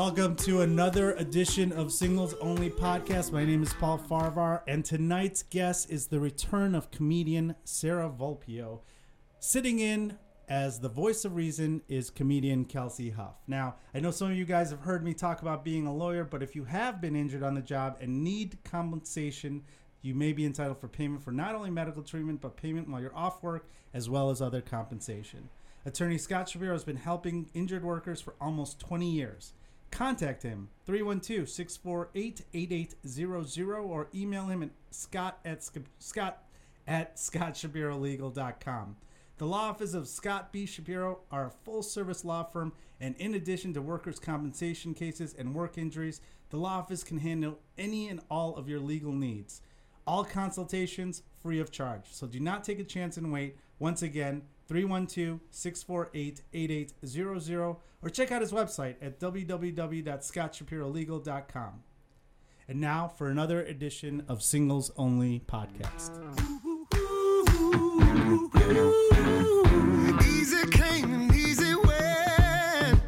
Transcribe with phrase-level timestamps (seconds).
[0.00, 3.32] Welcome to another edition of Singles Only Podcast.
[3.32, 8.80] My name is Paul Farahvar, and tonight's guest is the return of comedian Sarah Vulpio.
[9.40, 10.16] Sitting in
[10.48, 13.34] as the voice of reason is comedian Kelsie Huff.
[13.46, 16.24] Now, I know some of you guys have heard me talk about being a lawyer,
[16.24, 19.64] but if you have been injured on the job and need compensation,
[20.00, 23.14] you may be entitled for payment for not only medical treatment, but payment while you're
[23.14, 25.50] off work, as well as other compensation.
[25.84, 29.52] Attorney Scott Shapiro has been helping injured workers for almost 20 years.
[29.90, 36.44] Contact him 312-648-8800 or email him at scott at sc- scott
[36.86, 38.96] at scottshapirolegal.com.
[39.38, 40.66] The law office of Scott B.
[40.66, 45.54] Shapiro are a full service law firm, and in addition to workers' compensation cases and
[45.54, 46.20] work injuries,
[46.50, 49.62] the law office can handle any and all of your legal needs.
[50.06, 52.04] All consultations free of charge.
[52.10, 53.56] So do not take a chance and wait.
[53.78, 61.82] Once again, 312 648 8800 or check out his website at www.scottshapirolegal.com.
[62.68, 66.20] And now for another edition of Singles Only Podcast.
[70.24, 73.00] Easy came and easy went.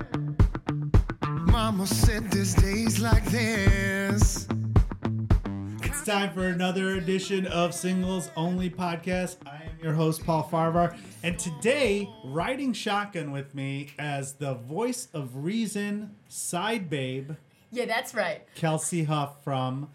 [1.49, 4.49] Mama said there's days like this.
[5.85, 9.37] It's time for another edition of Singles Only Podcast.
[9.47, 15.09] I am your host, Paul Farahvar, and today, riding shotgun with me as the voice
[15.13, 17.33] of reason, side babe,
[17.71, 18.43] Yeah, that's right.
[18.55, 19.91] Kelsie Huff from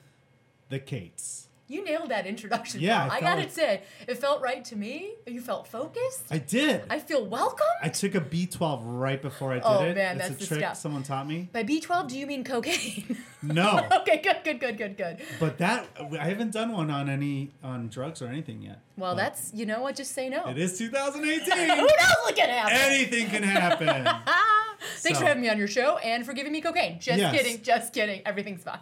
[0.70, 1.47] The Kates.
[1.70, 2.80] You nailed that introduction.
[2.80, 5.16] Yeah, I I, gotta felt- say, it felt right to me.
[5.26, 6.24] You felt focused.
[6.32, 6.84] I did.
[6.90, 7.68] I feel welcome.
[7.84, 9.96] I took a B12 right before I did Oh, it.
[9.96, 10.78] man, it's that's a the trick stuff.
[10.78, 11.50] someone taught me.
[11.52, 13.18] By B12, do you mean cocaine?
[13.44, 15.18] No, okay, good, good, good, good, good.
[15.40, 15.88] but that
[16.20, 18.82] I haven't done one on any on drugs or anything yet.
[18.98, 19.96] Well, But that's you know what.
[19.96, 20.48] Just say no.
[20.50, 21.52] it is 2018.
[21.70, 21.88] Who knows
[22.24, 22.74] what can happen?
[22.76, 23.88] Anything can happen.
[24.98, 27.00] Thanks So- for having me on your show and for giving me cocaine.
[27.00, 27.36] Just Yes.
[27.36, 28.22] kidding, just kidding.
[28.26, 28.80] Everything's fine.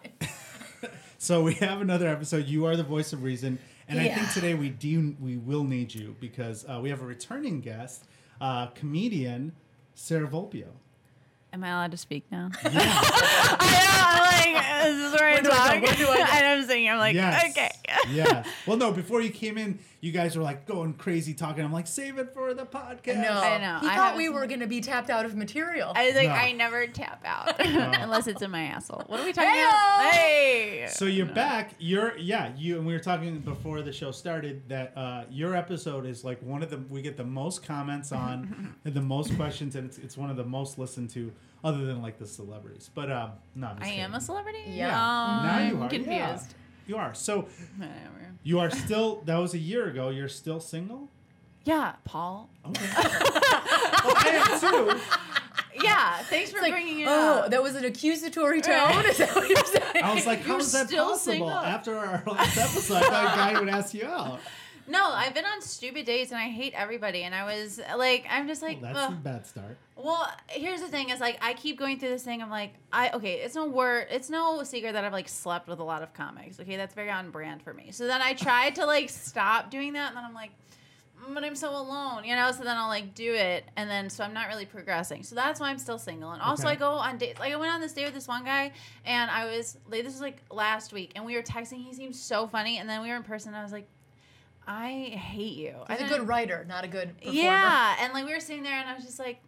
[1.17, 2.47] So we have another episode.
[2.47, 5.93] You are the voice of reason, and I think today we do we will need
[5.93, 8.05] you because uh, we have a returning guest,
[8.41, 9.53] uh, comedian
[9.93, 10.67] Sarah Vulpio.
[11.53, 12.49] Am I allowed to speak now?
[12.63, 14.51] Yeah, I know.
[14.51, 14.75] I'm like,
[17.05, 17.69] like, yes, okay.
[18.11, 18.43] yeah.
[18.66, 21.63] Well, no, before you came in, you guys were like going crazy talking.
[21.63, 23.21] I'm like, save it for the podcast.
[23.21, 23.79] No, I know.
[23.81, 25.94] He I thought have- we were gonna be tapped out of material.
[25.95, 26.33] I was like, No.
[26.33, 29.03] I never tap out unless it's in my asshole.
[29.07, 30.11] What are we talking about?
[30.13, 30.88] Hey.
[30.89, 31.71] So you're back.
[31.79, 32.51] You're yeah.
[32.57, 36.41] You and we were talking before the show started that uh, your episode is like
[36.41, 39.97] one of the we get the most comments on and the most questions, and it's,
[39.97, 41.31] it's one of the most listened to,
[41.63, 42.89] other than like the celebrities.
[42.94, 44.63] But um, no, I'm just I am a celebrity.
[44.67, 44.89] Yeah.
[44.89, 46.11] Oh, Now you I'm are confused.
[46.11, 46.39] yeah.
[46.88, 47.47] You are so
[47.78, 48.34] Whatever.
[48.44, 49.22] you are still.
[49.25, 50.09] That was a year ago.
[50.09, 51.09] You're still single.
[51.63, 52.50] Yeah, Paul.
[52.68, 52.85] Okay.
[52.96, 55.01] well, I am too.
[55.84, 56.18] Yeah.
[56.24, 57.51] Thanks for like, bringing it oh, up.
[57.51, 58.74] that was an accusatory tone.
[58.74, 59.06] Right.
[59.07, 60.03] Is that what you're saying?
[60.03, 61.34] I was like, how You're is that still possible?
[61.34, 61.50] single.
[61.50, 64.40] After our last episode, I thought a guy would ask you out.
[64.88, 67.23] No, I've been on stupid dates and I hate everybody.
[67.23, 69.13] And I was like, I'm just like, Well, that's ugh.
[69.13, 69.78] a bad start.
[69.96, 72.41] Well, here's the thing: is like I keep going through this thing.
[72.41, 75.79] I'm like, I okay, it's no word, it's no secret that I've like slept with
[75.79, 76.59] a lot of comics.
[76.59, 77.91] Okay, that's very on brand for me.
[77.91, 80.51] So then I tried to like stop doing that, and then I'm like,
[81.25, 82.51] "Mm, but I'm so alone, you know.
[82.51, 85.24] So then I'll like do it, and then so I'm not really progressing.
[85.24, 86.31] So that's why I'm still single.
[86.34, 86.74] And also Okay.
[86.74, 87.40] I go on dates.
[87.40, 88.74] Like I went on this date with this one guy,
[89.06, 91.84] and I was like, this was like last week, and we were texting.
[91.85, 93.53] He seemed so funny, and then we were in person.
[93.53, 93.88] And I was like.
[94.67, 95.75] I hate you.
[95.87, 97.39] I He's a didn't- good writer, not a good performer.
[97.39, 99.39] yeah, and like we were sitting there, and I was just like,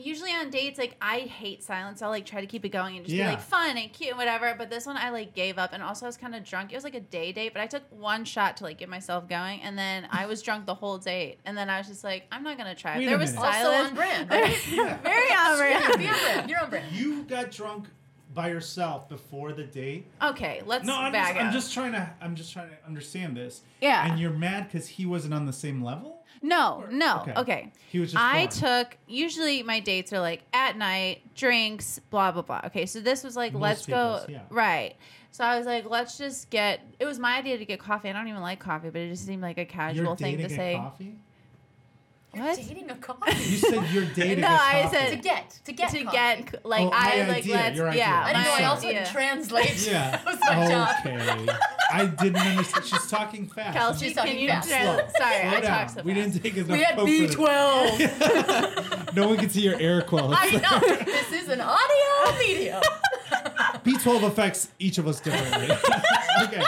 [0.00, 2.02] usually on dates, like I hate silence.
[2.02, 3.24] I'll like try to keep it going and just Yeah.
[3.30, 4.54] be like fun and cute and whatever.
[4.56, 6.72] But this one, I like gave up, and also I was kind of drunk.
[6.72, 9.28] It was like a day date, but I took one shot to like get myself
[9.28, 12.26] going, and then I was drunk the whole date, and then I was just like,
[12.30, 12.96] I'm not gonna try.
[12.98, 13.46] Wait If a there was minute.
[13.46, 13.88] Also silence.
[13.88, 14.30] on brand.
[14.30, 14.68] Right?
[14.72, 14.98] Yeah.
[15.02, 15.58] Very on
[15.90, 16.50] Yeah, be on brand.
[16.50, 16.92] You're on brand.
[16.94, 17.88] You got drunk
[18.38, 20.06] by yourself before the date.
[20.22, 22.08] Okay, let's No, I'm back just, I'm just trying to.
[22.20, 23.62] I'm just trying to understand this.
[23.80, 24.08] Yeah.
[24.08, 26.22] And you're mad because he wasn't on the same level.
[26.40, 27.22] No, Or- no.
[27.22, 27.32] okay.
[27.36, 27.72] Okay.
[27.90, 28.50] He was just I bored.
[28.52, 32.60] took usually my dates are like at night, drinks, blah blah blah.
[32.66, 34.42] Okay, so this was like Most let's go yeah.
[34.50, 34.94] right.
[35.32, 36.78] So I was like, let's just get.
[37.00, 38.08] It was my idea to get coffee.
[38.08, 40.48] I don't even like coffee, but it just seemed like a casual You're thing to
[40.48, 40.76] say.
[40.76, 41.16] coffee.
[42.32, 42.56] What?
[42.56, 43.32] Dating a coffee.
[43.50, 44.96] You said you're dating No, a I coffee.
[44.96, 46.16] said- to get to get to coffee.
[46.16, 48.00] get like Oh, I my like idea, let's your idea.
[48.02, 48.22] yeah.
[48.26, 49.00] I know I also idea.
[49.00, 49.86] had translate.
[49.90, 50.10] Yeah.
[50.24, 50.96] that was my job.
[51.06, 51.52] okay.
[51.90, 52.84] I didn't understand.
[52.84, 53.76] She's talking fast.
[53.78, 54.68] Kelsie, She's can you fast.
[54.68, 55.08] trans- Slow.
[55.18, 56.32] Sorry, Slow I talked talk so We fast.
[56.32, 56.68] didn't take enough.
[56.68, 57.34] We had coke for this.
[57.34, 59.14] B12.
[59.16, 60.34] No one can see your air quotes.
[60.36, 61.04] I know.
[61.04, 62.82] This is an audio medium.
[63.84, 65.74] B12 affects each of us differently.
[66.44, 66.62] okay,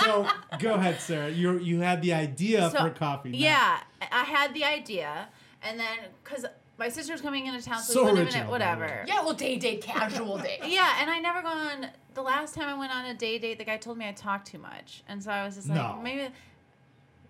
[0.00, 0.26] so
[0.58, 1.30] go ahead, Sarah.
[1.30, 3.30] You you had the idea So, for coffee.
[3.30, 3.80] not- Yeah,
[4.12, 5.28] I had the idea,
[5.62, 6.44] and then because
[6.78, 9.04] my sister's coming into town, so, So we went original, it, whatever.
[9.06, 10.60] Yeah, well, day date, casual date.
[10.66, 11.88] Yeah, and I never gone.
[12.14, 14.46] The last time I went on a day date, the guy told me I talked
[14.48, 16.00] too much, and so I was just like, No.
[16.02, 16.28] maybe.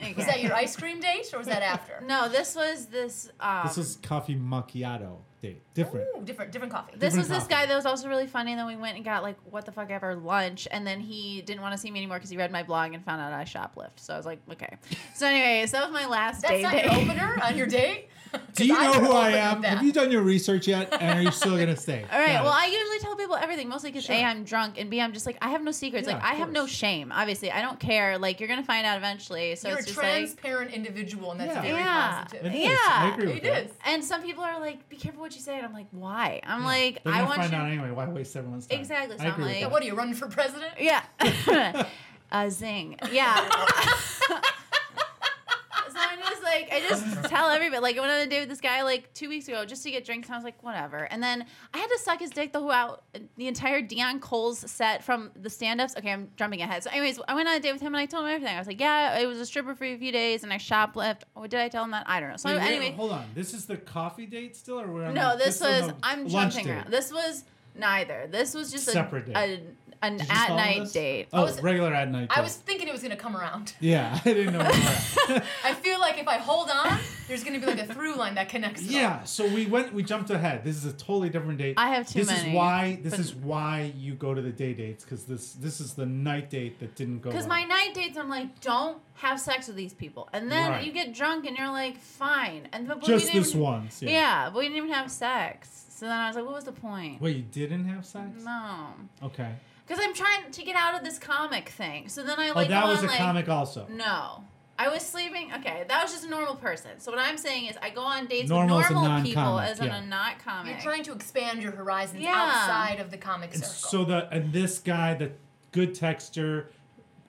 [0.03, 0.13] Okay.
[0.15, 2.03] Was that your ice cream date or was that after?
[2.05, 3.31] No, this was this.
[3.39, 5.63] Um, This was coffee macchiato date.
[5.75, 6.07] Different.
[6.17, 6.93] Ooh, different, different coffee.
[6.93, 7.55] This different was this coffee.
[7.55, 8.53] guy that was also really funny.
[8.53, 11.43] And then we went and got like what the fuck ever lunch, and then he
[11.43, 13.45] didn't want to see me anymore because he read my blog and found out I
[13.45, 13.97] shoplift.
[13.99, 14.77] So I was like, okay.
[15.15, 16.63] So anyways, that was my last That's date.
[16.63, 16.85] not date.
[16.85, 18.09] your opener on your date.
[18.57, 19.63] Do you know would've who I am?
[19.63, 19.77] that.
[19.77, 20.93] Have you done your research yet?
[21.01, 22.05] And are you still gonna stay?
[22.13, 22.33] All right.
[22.33, 22.63] Got Well, it.
[22.63, 24.17] I usually tell people everything, mostly because Sure.
[24.17, 26.09] a I'm drunk, and b I'm just like I have no secrets.
[26.09, 27.13] Yeah, like of I have no shame.
[27.13, 28.19] Obviously, I don't care.
[28.19, 29.55] Like you're gonna find out eventually.
[29.55, 30.07] So You're a it's just like.
[30.09, 31.63] transparent individual, and that's Yeah.
[31.63, 32.25] very Yeah.
[32.25, 32.47] positive.
[32.47, 32.65] It is.
[32.65, 32.77] Yeah.
[32.89, 33.65] I agree with It that.
[33.67, 33.71] is.
[33.87, 36.61] And some people are like, "Be careful what you say," and I'm like, "Why?" I'm
[36.61, 36.67] Yeah.
[36.67, 37.59] like, They're I gonna want find you.
[37.59, 37.91] out anyway.
[37.91, 38.79] Why waste everyone's time?
[38.81, 40.73] Exactly, so I I'm agree like- what are you running for president?
[40.79, 41.03] Yeah.
[41.21, 41.87] a
[42.33, 42.97] uh, zing.
[43.13, 43.37] Yeah.
[44.29, 47.83] so I'm just like, I just tell everybody.
[47.83, 49.91] Like, I went on a date with this guy like two weeks ago just to
[49.91, 51.05] get drinks, and I was like, whatever.
[51.05, 53.05] And then I had to suck his dick the whole out
[53.37, 55.95] the entire Dion Cole's set from the stand-ups.
[55.99, 56.83] Okay, I'm jumping ahead.
[56.85, 58.55] So, anyways, I went on a date with him, and I told him everything.
[58.55, 61.23] I was like, yeah, I was a stripper for a few days, and I shoplift.
[61.37, 62.09] Oh, did I tell him that?
[62.09, 62.37] I don't know.
[62.37, 63.27] So Wait, anyway, hold on.
[63.35, 66.73] This is the coffee date still, or we're no, this is was I'm jumping date?
[66.73, 66.91] around.
[66.91, 68.29] This was neither.
[68.31, 69.61] This was just a Separate a
[70.05, 70.93] an at night this?
[70.93, 71.29] date.
[71.33, 72.29] Oh, was- regular at night.
[72.31, 72.43] I date.
[72.43, 73.75] was thinking it was gonna come around.
[73.81, 74.61] Yeah, I didn't know.
[75.65, 76.99] I feel like if I hold on,
[77.29, 78.83] there's gonna be like a through line that connects.
[78.83, 78.93] it all.
[79.01, 79.93] yeah, so we went.
[79.93, 80.65] We jumped ahead.
[80.65, 81.75] This is a totally different date.
[81.77, 82.99] I have too this many, is why.
[83.03, 86.51] This is why you go to the day dates because this this is the night
[86.51, 87.31] date that didn't go.
[87.31, 90.85] Because my night dates, I'm like, don't have sex with these people, and then Right.
[90.85, 94.03] you get drunk and you're like, fine, and but just this even- once.
[94.03, 94.11] Yeah.
[94.11, 94.51] Yeah.
[94.51, 95.87] but we didn't even have sex.
[95.91, 97.21] So then I was like, what was the point?
[97.21, 98.27] Wait, you didn't have sex?
[98.45, 98.87] No,
[99.23, 99.53] Okay.
[99.87, 102.09] Because I'm trying to get out of this comic thing.
[102.09, 102.69] So then I Oh, like.
[102.69, 103.87] that go was on, a like, comic also.
[103.91, 104.45] No.
[104.77, 105.53] I was sleeping.
[105.55, 106.99] Okay, that was just a normal person.
[106.99, 109.71] So what I'm saying is, I go on dates Normal with a normal people non-comic,
[109.71, 110.03] as in yeah.
[110.03, 110.73] a not comic.
[110.73, 112.33] You're trying to expand your horizons Yeah.
[112.35, 113.91] outside of the comic And circle.
[113.91, 115.31] so the and this guy, the
[115.71, 116.71] good texture,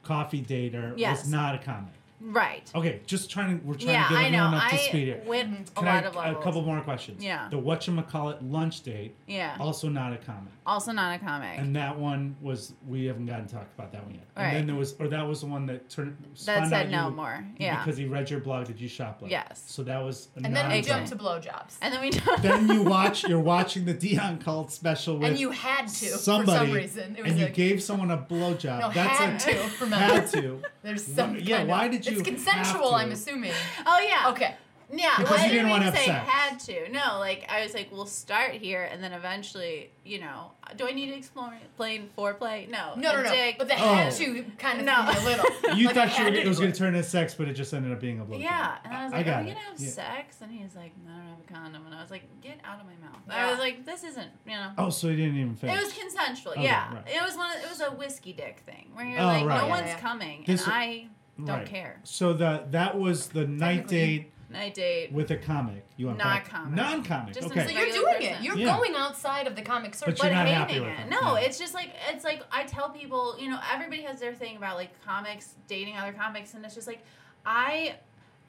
[0.02, 1.22] coffee dater, Yes.
[1.22, 1.94] was not a comic.
[2.28, 2.70] Right.
[2.74, 4.38] Okay, just trying to we're trying Yeah, to get I know.
[4.46, 5.22] everyone up to I speed here.
[5.28, 7.24] went a Can lot I, of a couple more questions?
[7.24, 7.48] Yeah.
[7.52, 9.56] The whatchamacallit lunch date, Yeah.
[9.60, 10.52] also not a comic.
[10.66, 11.60] Also not a comic.
[11.60, 14.24] And that one was we haven't gotten to talk about that one yet.
[14.36, 14.48] Right.
[14.48, 16.90] And then there was or that was the one that turned that spun said out
[16.92, 17.46] no you more.
[17.60, 17.84] Yeah.
[17.84, 18.66] because he read your blog.
[18.66, 19.30] Did you shoplift?
[19.30, 19.64] Yes.
[19.68, 20.86] So that was a and then we non-comic.
[20.86, 21.78] jumped to blowjobs.
[21.82, 22.12] and then we.
[22.42, 26.52] Then you watch you're watching the Dion Cole special with And you had to somebody
[26.60, 27.16] for some reason.
[27.18, 28.80] It was and you gave someone a blowjob.
[28.82, 29.70] no That's had a, to.
[29.84, 30.62] Remember, had to.
[30.84, 31.38] there's some.
[31.40, 32.90] Yeah, why of- did you It's have consensual.
[32.92, 32.96] to?
[32.96, 33.52] I'm assuming.
[33.86, 34.30] oh yeah.
[34.32, 34.56] Okay.
[34.94, 36.30] Yeah, Because well, I you didn't didn't wanna even say sex.
[36.30, 36.92] had to.
[36.92, 40.92] No, like I was like, we'll start here, and then eventually, you know, do I
[40.92, 42.70] need to explain plain foreplay?
[42.70, 43.30] No, No, no, a no.
[43.32, 43.56] dick.
[43.58, 43.96] But the Oh.
[43.96, 45.12] had to kind of No.
[45.12, 45.46] threw a little.
[45.76, 47.74] You Like, thought you were, it was going to turn into sex, but it just
[47.74, 48.42] ended up being a blowjob.
[48.44, 49.90] yeah, and I was like, got are we gonna have Yeah.
[49.90, 50.38] sex?
[50.42, 52.80] And he's like, no, I don't have a condom, and I was like, get out
[52.80, 53.22] of my mouth.
[53.28, 53.48] Yeah.
[53.48, 54.70] I was like, this isn't, you know.
[54.78, 55.76] Oh, so you didn't even finish.
[55.80, 56.94] It was consensual, Okay, yeah.
[56.94, 57.04] right.
[57.08, 57.50] It was one.
[57.58, 59.62] Of, it was a whiskey dick thing where you're Oh, like, right.
[59.62, 60.00] no Yeah, one's yeah.
[60.00, 61.66] coming, This- and I don't Right.
[61.66, 62.00] care.
[62.04, 65.12] So the that was the night date Night date.
[65.12, 65.86] with a comic.
[65.98, 66.50] You went Not back.
[66.50, 66.74] comic.
[66.76, 67.34] Non-comic.
[67.34, 67.66] Just okay.
[67.66, 68.42] So you're regular doing it.
[68.42, 68.78] You're Yeah.
[68.78, 70.14] going outside of the comic circle.
[70.14, 71.08] But you're but not hating happy with it.
[71.08, 71.10] it.
[71.10, 71.46] No, Yeah.
[71.46, 74.78] it's just like it's like I tell people, you know, everybody has their thing about
[74.78, 77.04] like comics, dating other comics, and it's just like
[77.46, 77.96] I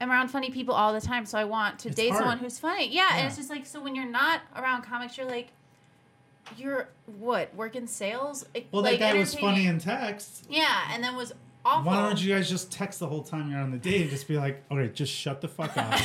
[0.01, 2.21] am around funny people all the time, so I want to It's date hard.
[2.21, 2.89] someone who's funny.
[2.89, 3.17] Yeah, Yeah.
[3.19, 5.49] and it's just like so when you're not around comics, you're like
[6.57, 8.45] you're what working sales.
[8.71, 10.47] Well, like that guy was funny in text.
[10.49, 11.33] yeah, and then was
[11.67, 11.91] awful.
[11.91, 14.29] Why don't you guys just text the whole time you're on the date and just
[14.29, 16.01] be like, okay, just shut the fuck up.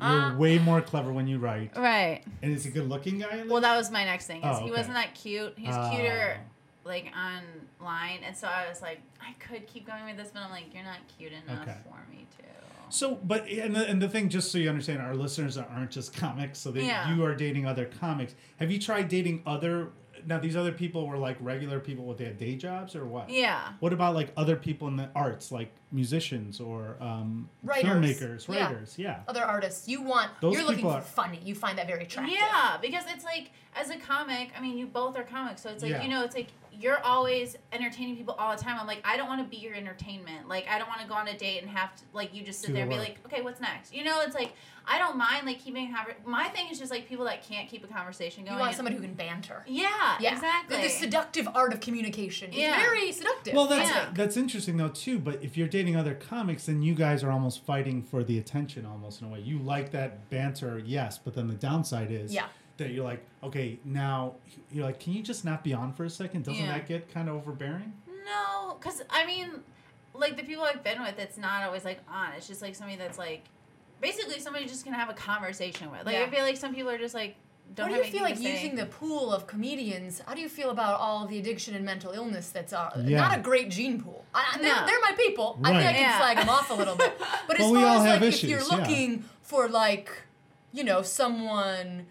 [0.02, 1.76] you're way more clever when you write.
[1.76, 2.22] Right.
[2.42, 3.44] And is he a good looking guy?
[3.46, 4.42] Well, that was my next thing.
[4.42, 5.54] Is Oh, he wasn't that cute.
[5.56, 5.90] He's Oh.
[5.92, 6.38] cuter,
[6.84, 10.50] like online, and so I was like, I could keep going with this, but I'm
[10.50, 11.76] like, you're not cute enough Okay.
[11.84, 12.44] for me to.
[12.92, 16.12] So, but and the, and the thing, just so you understand, our listeners aren't just
[16.16, 16.58] comics.
[16.58, 17.14] So that Yeah.
[17.14, 18.34] you are dating other comics.
[18.58, 19.90] Have you tried dating other?
[20.26, 23.28] Now, these other people were like regular people with their day jobs, or what?
[23.30, 23.72] Yeah.
[23.80, 27.84] What about like other people in the arts, like musicians or um, Writers.
[27.90, 28.66] filmmakers, Yeah.
[28.66, 28.94] writers?
[28.98, 29.20] Yeah.
[29.28, 29.88] Other artists.
[29.88, 30.30] You want.
[30.40, 31.40] Those you're looking are- funny.
[31.44, 32.36] You find that very attractive.
[32.38, 35.82] Yeah, because it's like as a comic, I mean, you both are comics, so it's
[35.82, 36.02] like Yeah.
[36.02, 36.48] you know, it's like
[36.80, 38.78] you're always entertaining people all the time.
[38.80, 40.48] I'm like, I don't want to be your entertainment.
[40.48, 42.60] Like, I don't want to go on a date and have to like you just
[42.60, 43.08] sit Do there and be work.
[43.08, 43.94] like, okay, what's next?
[43.94, 44.52] You know, it's like
[44.86, 47.68] I don't mind like keeping a conver- My thing is just like people that can't
[47.68, 48.54] keep a conversation going.
[48.54, 49.62] You want and- somebody who can banter.
[49.66, 50.76] Yeah, Yeah, exactly.
[50.78, 52.76] The, the seductive art of communication is Yeah.
[52.80, 53.54] very seductive.
[53.54, 54.08] Well, that's Yeah.
[54.14, 55.18] that's interesting though too.
[55.18, 58.86] But if you're dating other comics, then you guys are almost fighting for the attention,
[58.86, 59.40] almost in a way.
[59.40, 62.46] You like that banter, yes, but then the downside is Yeah.
[62.80, 64.34] That you're like, okay, now
[64.72, 66.44] you're like, can you just not be on for a second?
[66.44, 66.72] Doesn't Yeah.
[66.72, 67.92] that get kind of overbearing?
[68.24, 69.50] No, because I mean,
[70.14, 72.32] like the people I've been with, it's not always like on.
[72.36, 73.44] It's just like somebody that's like
[74.00, 76.04] basically somebody just can have a conversation with.
[76.04, 76.24] Like Yeah.
[76.24, 77.36] I feel like some people are just like
[77.72, 78.62] don't What do you feel like anything to say.
[78.64, 80.20] using the pool of comedians?
[80.26, 83.20] How do you feel about all the addiction and mental illness that's uh, Yeah.
[83.20, 84.24] not a great gene pool?
[84.34, 84.86] I, I- they're, No.
[84.86, 85.56] they're my people.
[85.62, 85.76] I Right.
[85.76, 86.18] think I can Yeah.
[86.18, 87.16] slag them off a little bit.
[87.46, 88.76] But as Well, we far all as have like if you're issues, yeah.
[88.76, 90.10] looking for like,
[90.72, 92.06] you know, someone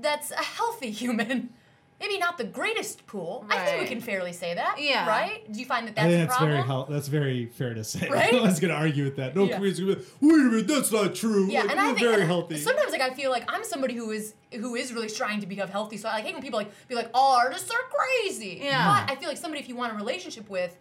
[0.00, 1.50] that's a healthy human,
[2.00, 3.46] maybe not the greatest pool.
[3.50, 4.76] I think we can fairly say that.
[4.80, 5.06] Yeah.
[5.08, 5.50] Right?
[5.52, 6.50] Do you find that I that's think a that's problem?
[6.56, 8.08] very hel- that's very fair to say.
[8.08, 8.32] Right?
[8.32, 9.34] no one's gonna argue with that.
[9.34, 9.56] No Yeah.
[9.56, 11.48] comedian's gonna be like, wait a minute, that's not true.
[11.50, 12.56] Yeah, like, and I we're think very and healthy.
[12.58, 15.68] Sometimes, like, I feel like I'm somebody who is who is really trying to become
[15.68, 15.96] healthy.
[15.96, 19.04] So I like hate when people like be like, "All artists are crazy." Yeah.
[19.06, 20.76] But I feel like somebody, if you want a relationship with,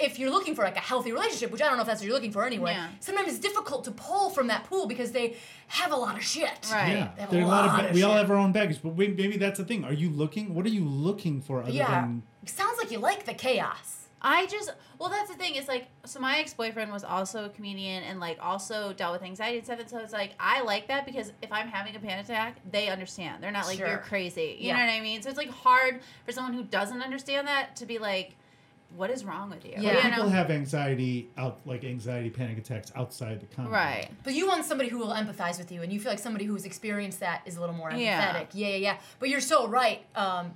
[0.00, 2.06] if you're looking for like a healthy relationship, which I don't know if that's what
[2.06, 2.88] you're looking for anyway, Yeah.
[3.00, 5.36] sometimes it's difficult to pull from that pool because they
[5.68, 6.50] have a lot of shit.
[6.70, 6.92] Right.
[6.92, 7.84] yeah, They have a a lot lot of.
[7.86, 9.84] of Ba- we all have our own baggage, but wait, maybe that's the thing.
[9.84, 10.54] Are you looking?
[10.54, 11.90] What are you looking for other Yeah.
[11.90, 12.22] than?
[12.46, 14.00] Sounds like you like the chaos.
[14.26, 17.48] I just well that's the thing, it's like so my ex boyfriend was also a
[17.50, 20.88] comedian and like also dealt with anxiety and stuff and so it's like I like
[20.88, 23.42] that because if I'm having a panic attack, they understand.
[23.42, 23.86] They're not like Sure.
[23.86, 24.56] you're crazy.
[24.58, 24.76] You Yeah.
[24.78, 25.20] know what I mean?
[25.20, 28.34] So it's like hard for someone who doesn't understand that to be like,
[28.96, 29.74] What is wrong with you?
[29.76, 29.96] Yeah.
[29.96, 30.30] You People know?
[30.30, 33.74] have anxiety out like anxiety panic attacks outside the comedy.
[33.74, 34.08] Right.
[34.22, 36.64] But you want somebody who will empathize with you, and you feel like somebody who's
[36.64, 37.98] experienced that is a little more empathetic.
[38.00, 38.44] Yeah.
[38.52, 38.96] Yeah, yeah, yeah.
[39.18, 40.04] But you're so right.
[40.14, 40.52] Um,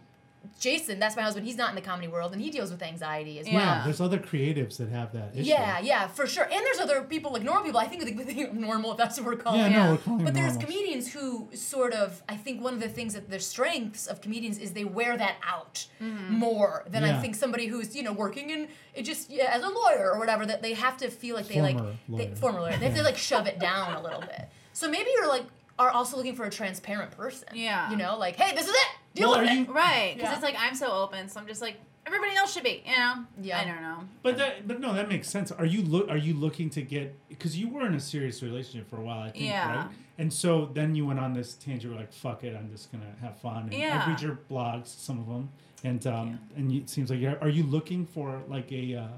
[0.59, 1.47] Jason, that's my husband.
[1.47, 3.55] He's not in the comedy world, and he deals with anxiety as well.
[3.55, 3.79] Yeah.
[3.79, 3.85] Yeah.
[3.85, 5.49] there's other creatives that have that issue.
[5.49, 6.45] Yeah, yeah, for sure.
[6.45, 7.81] And there's other people like normal people.
[7.81, 9.61] I think we think normal if that's what we're calling.
[9.61, 9.71] Yeah, it.
[9.71, 10.65] no, we're calling But there's normals.
[10.65, 14.59] comedians who sort of, I think one of the things that their strengths of comedians
[14.59, 16.35] is they wear that out mm-hmm.
[16.35, 17.19] more than Yeah.
[17.19, 20.19] I think somebody who's you know working in it just yeah, as a lawyer or
[20.19, 22.37] whatever that they have to feel like they like Former they, lawyer.
[22.37, 24.49] former lawyer they have to like shove it down a little bit.
[24.73, 25.45] So maybe you're like
[25.79, 27.49] are also looking for a transparent person.
[27.55, 27.91] Yeah.
[27.91, 28.89] you know, like hey, this is it.
[29.19, 29.59] Deal Well, with are it.
[29.69, 30.13] you- Right.
[30.17, 30.35] Because Yeah.
[30.35, 33.25] it's like I'm so open, so I'm just like everybody else should be, you know?
[33.43, 33.59] Yeah.
[33.61, 33.99] I don't know.
[34.23, 35.53] But that, but no, that makes sense.
[35.53, 36.09] Are you look?
[36.09, 37.15] Are you looking to get?
[37.29, 39.77] Because you were in a serious relationship for a while, I think, Yeah.
[39.77, 39.87] right?
[40.17, 41.83] And so then you went on this tangent.
[41.85, 44.87] You were like, "Fuck it, I'm just gonna have fun." And I read your blogs,
[44.89, 45.51] some of them,
[45.85, 47.39] and um, and it seems like you're.
[47.41, 49.09] Are you looking for like a uh,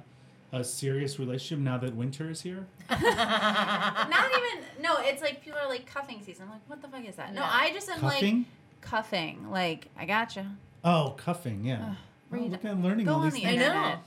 [0.59, 2.67] a serious relationship now that winter is here?
[2.91, 6.45] Not even no, it's like people are like cuffing season.
[6.47, 7.33] I'm like, what the fuck is that?
[7.35, 7.47] No, No.
[7.49, 8.21] I just am like
[8.81, 9.37] Cuffing?
[9.37, 9.51] cuffing.
[9.51, 10.47] Like, I gotcha.
[10.85, 11.65] Oh, cuffing.
[11.65, 11.81] Yeah.
[11.93, 11.97] oh,
[12.31, 13.61] read- look at learning Go all on these the I things.
[13.61, 13.67] know.
[13.67, 13.99] internet.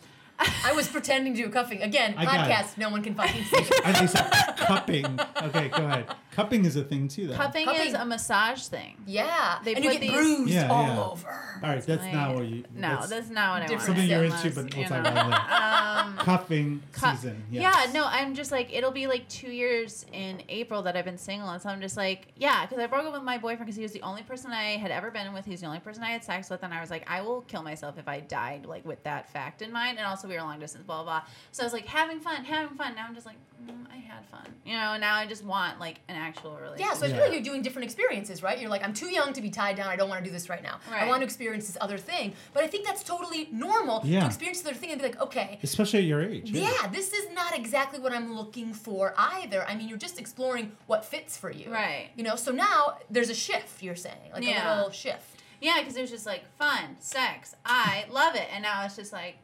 [0.65, 2.15] I was pretending to do cuffing again.
[2.17, 2.25] I.
[2.25, 3.65] Podcast, no one can fucking see.
[3.85, 4.65] I think so.
[4.65, 5.05] cupping.
[5.43, 6.07] Okay, go ahead.
[6.35, 7.35] Cupping is a thing too, though.
[7.35, 8.95] Cupping, Cupping- is a massage thing.
[9.05, 11.03] Yeah, They and you put get these- bruised Yeah, all yeah.
[11.03, 11.29] over.
[11.63, 12.63] All right, that's Like, not what you.
[12.75, 13.81] No, that's, that's not what I want.
[13.83, 15.63] Something you're unless, into, but we'll talk about it later.
[16.09, 17.43] Um, Cuffing cu- season.
[17.51, 17.93] Yeah, Yes.
[17.93, 21.49] no, I'm just like it'll be like two years in April that I've been single,
[21.49, 23.83] and so I'm just like, yeah, because I broke up with my boyfriend because he
[23.83, 25.45] was the only person I had ever been with.
[25.45, 27.63] He's the only person I had sex with, and I was like, I will kill
[27.63, 29.97] myself if I died like with that fact in mind.
[29.99, 31.27] And also, we were long distance, blah blah blah.
[31.51, 32.95] So I was like having fun, having fun.
[32.95, 34.97] Now I'm just like, mm, I had fun, you know.
[34.97, 36.79] Now I just want like an actual relationship.
[36.85, 37.15] Yeah, so I Yeah.
[37.15, 38.59] feel like you're doing different experiences, right?
[38.59, 39.87] You're like, I'm too young to be tied down.
[39.87, 40.79] I don't want to do this right now.
[40.91, 41.03] Right.
[41.03, 42.33] I want to experience this other thing.
[42.53, 44.21] But I think that's totally normal Yeah.
[44.21, 46.49] to experience this other thing and be like, okay, Especially at your age.
[46.51, 49.65] yeah, this is not exactly what I'm looking for either.
[49.67, 51.71] I mean, you're just exploring what fits for you.
[51.71, 52.09] Right.
[52.15, 55.39] You know, so now there's a shift, you're saying, like a little shift.
[55.61, 57.55] Yeah, because it was just like fun, sex.
[57.65, 59.37] I love it, and now it's just like,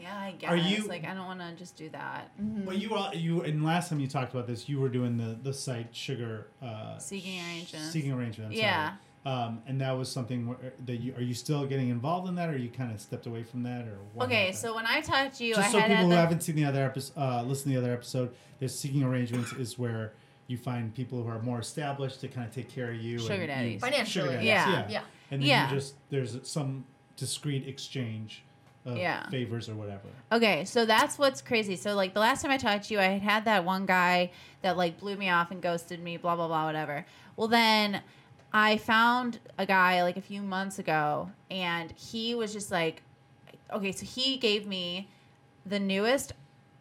[0.00, 0.50] yeah, I guess.
[0.50, 2.30] Are you- like I don't want to just do that.
[2.38, 5.38] Well, you all, you and last time you talked about this, you were doing the
[5.42, 7.90] the site sugar uh, Seeking arrangements.
[7.90, 8.52] Seeking arrangement.
[8.52, 8.88] I'm Yeah.
[8.88, 8.98] Sorry.
[9.26, 12.48] Um, and that was something where, that you are you still getting involved in that,
[12.48, 14.56] or you kind of stepped away from that, or what Okay, happened?
[14.58, 16.40] so when I talked to you, just I so had people had who the, haven't
[16.42, 20.12] seen the other episode, uh, listen to the other episode, there's seeking arrangements is where
[20.46, 23.18] you find people who are more established to kind of take care of you.
[23.18, 23.80] Sugar and you- daddies.
[23.82, 24.70] Financially, Sugar daddies, yeah.
[24.70, 24.86] yeah.
[24.88, 25.02] Yeah.
[25.30, 25.68] And then Yeah.
[25.68, 26.86] you just there's some
[27.16, 28.47] discreet exchange of
[28.96, 29.28] Yeah.
[29.28, 30.08] favors or whatever.
[30.32, 31.76] Okay, so that's what's crazy.
[31.76, 34.30] So like the last time I talked to you, I had had that one guy
[34.62, 37.06] that like blew me off and ghosted me, blah blah blah, whatever.
[37.36, 38.02] Well, then
[38.52, 43.02] I found a guy like a few months ago, and he was just like,
[43.72, 45.08] okay, so he gave me
[45.66, 46.32] the newest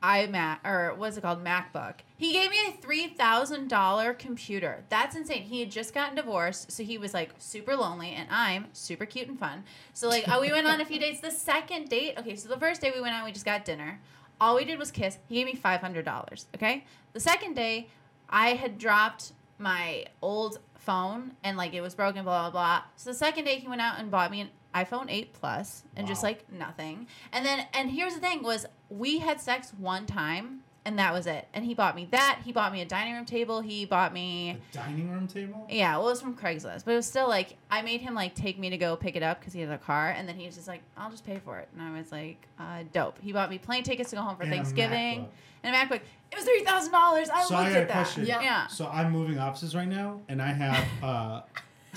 [0.03, 1.95] iMac or what's it called MacBook.
[2.17, 4.83] He gave me a three thousand dollar computer.
[4.89, 5.43] That's insane.
[5.43, 9.27] He had just gotten divorced, so he was like super lonely, and I'm super cute
[9.27, 9.63] and fun.
[9.93, 11.21] So like uh, we went on a few dates.
[11.21, 13.99] The second date, okay, so the first day we went out, we just got dinner.
[14.39, 15.17] All we did was kiss.
[15.27, 16.45] He gave me five hundred dollars.
[16.55, 16.85] Okay.
[17.13, 17.87] The second day,
[18.29, 22.83] I had dropped my old phone and like it was broken, blah blah blah.
[22.95, 26.07] So the second day he went out and bought me an iPhone 8 Plus and
[26.07, 27.07] just like nothing.
[27.31, 31.27] And then and here's the thing was we had sex one time and that was
[31.27, 31.47] it.
[31.53, 32.39] And he bought me that.
[32.45, 33.59] He bought me a dining room table.
[33.59, 34.51] He bought me.
[34.51, 35.67] A dining room table.
[35.69, 38.35] Yeah, well, it was from Craigslist, but it was still like I made him like
[38.35, 40.45] take me to go pick it up because he had a car, and then he
[40.45, 43.33] was just like, "I'll just pay for it," and I was like, uh, "Dope." He
[43.33, 45.27] bought me plane tickets to go home for And Thanksgiving MacBook.
[45.63, 45.99] and a MacBook.
[46.31, 47.29] It was three thousand dollars.
[47.29, 47.93] I So I looked got a at that.
[47.93, 48.25] question.
[48.25, 48.41] Yeah.
[48.41, 48.67] Yeah.
[48.67, 51.43] So I'm moving offices right now, and I have a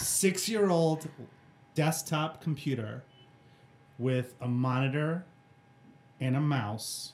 [0.00, 1.08] six-year-old
[1.74, 3.04] desktop computer
[3.98, 5.24] with a monitor
[6.20, 7.12] and a mouse.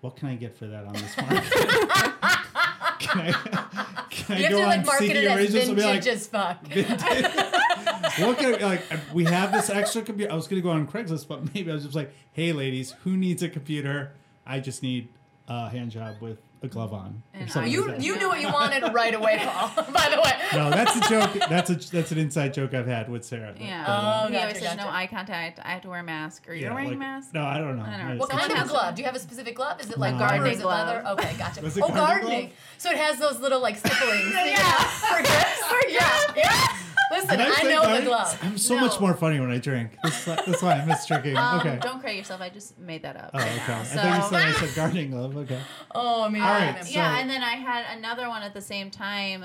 [0.00, 1.44] What can I get for that on this market?
[2.98, 5.76] can I, can I You have go to like market CD it as Originals and
[5.76, 6.62] be like, as fuck.
[8.18, 8.82] what can I, like?
[9.12, 10.30] We have this extra computer.
[10.32, 13.16] I was gonna go on Craigslist, but maybe I was just like, "Hey, ladies, who
[13.16, 14.12] needs a computer?
[14.46, 15.08] I just need
[15.48, 18.28] a hand job with a glove on." or And something I- You like you knew
[18.28, 19.68] what you wanted right away, Paul.
[19.92, 20.32] By the way.
[20.54, 21.32] No, that's a joke.
[21.48, 23.54] That's a that's an inside joke I've had with Sarah.
[23.58, 23.84] Yeah.
[23.86, 25.60] But, Oh, uh, he gotcha, always says no eye contact.
[25.62, 26.48] I have to wear a mask.
[26.48, 27.34] Or you're yeah, wearing like- a mask.
[27.34, 27.82] No, I don't know.
[27.84, 28.14] I don't know.
[28.14, 28.94] I What kind of a glove?
[28.94, 29.80] Do you have a specific glove?
[29.80, 30.20] Is it like No.
[30.20, 30.58] gardening?
[30.58, 31.06] Gardening Is it leather?
[31.08, 31.60] Okay, gotcha.
[31.62, 32.40] Was it oh, gardening gardening.
[32.46, 32.58] glove?
[32.78, 34.32] So it has those little like stipplings.
[34.32, 34.56] Yeah.
[34.84, 35.62] For grips?
[35.66, 36.32] For yeah.
[36.36, 36.66] Yeah.
[37.14, 38.04] Listen, Did I, say know the gardening?
[38.08, 38.38] glove.
[38.42, 38.80] I'm so No.
[38.82, 39.90] much more funny when I drink.
[40.02, 41.36] That's, that's why I miss drinking.
[41.36, 41.78] Um, okay.
[41.80, 42.40] Don't credit yourself.
[42.40, 43.30] I just made that up.
[43.34, 43.66] Oh, right okay.
[43.68, 43.80] now.
[43.80, 45.36] I So, thought you said I said gardening glove.
[45.36, 45.60] Okay.
[45.94, 46.42] Oh, man.
[46.42, 49.44] All right, so- yeah, and then I had another one at the same time,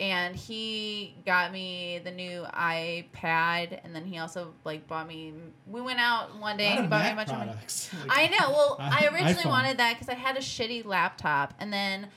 [0.00, 5.34] and he got me the new iPad, and then he also like bought me.
[5.66, 7.38] We went out one day, and he of bought me a Mac bunch of.
[7.38, 7.50] money.
[7.52, 7.90] products.
[8.08, 8.50] I know.
[8.50, 9.50] Well, I I- originally iPhone.
[9.50, 12.08] wanted that because I had a shitty laptop, and then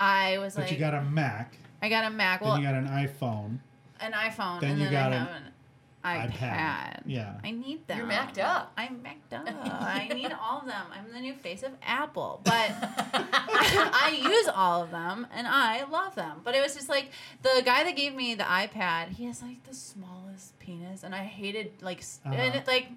[0.00, 1.58] I was like, But like, you got a Mac.
[1.82, 3.58] I got a Mac, Then well, you got an iPhone.
[4.00, 6.32] An iPhone, then and you then got I an have an iPad.
[6.38, 7.02] iPad.
[7.06, 7.34] Yeah.
[7.42, 7.96] I need them.
[7.98, 8.72] You're macked up.
[8.76, 9.46] I'm macked up.
[9.48, 10.86] I need all of them.
[10.92, 15.84] I'm the new face of Apple, but I, I use all of them and I
[15.84, 16.40] love them.
[16.44, 17.10] But it was just like
[17.42, 19.10] the guy that gave me the iPad.
[19.10, 22.58] He has like the smallest penis, and I hated like and Uh-huh.
[22.58, 22.88] it like.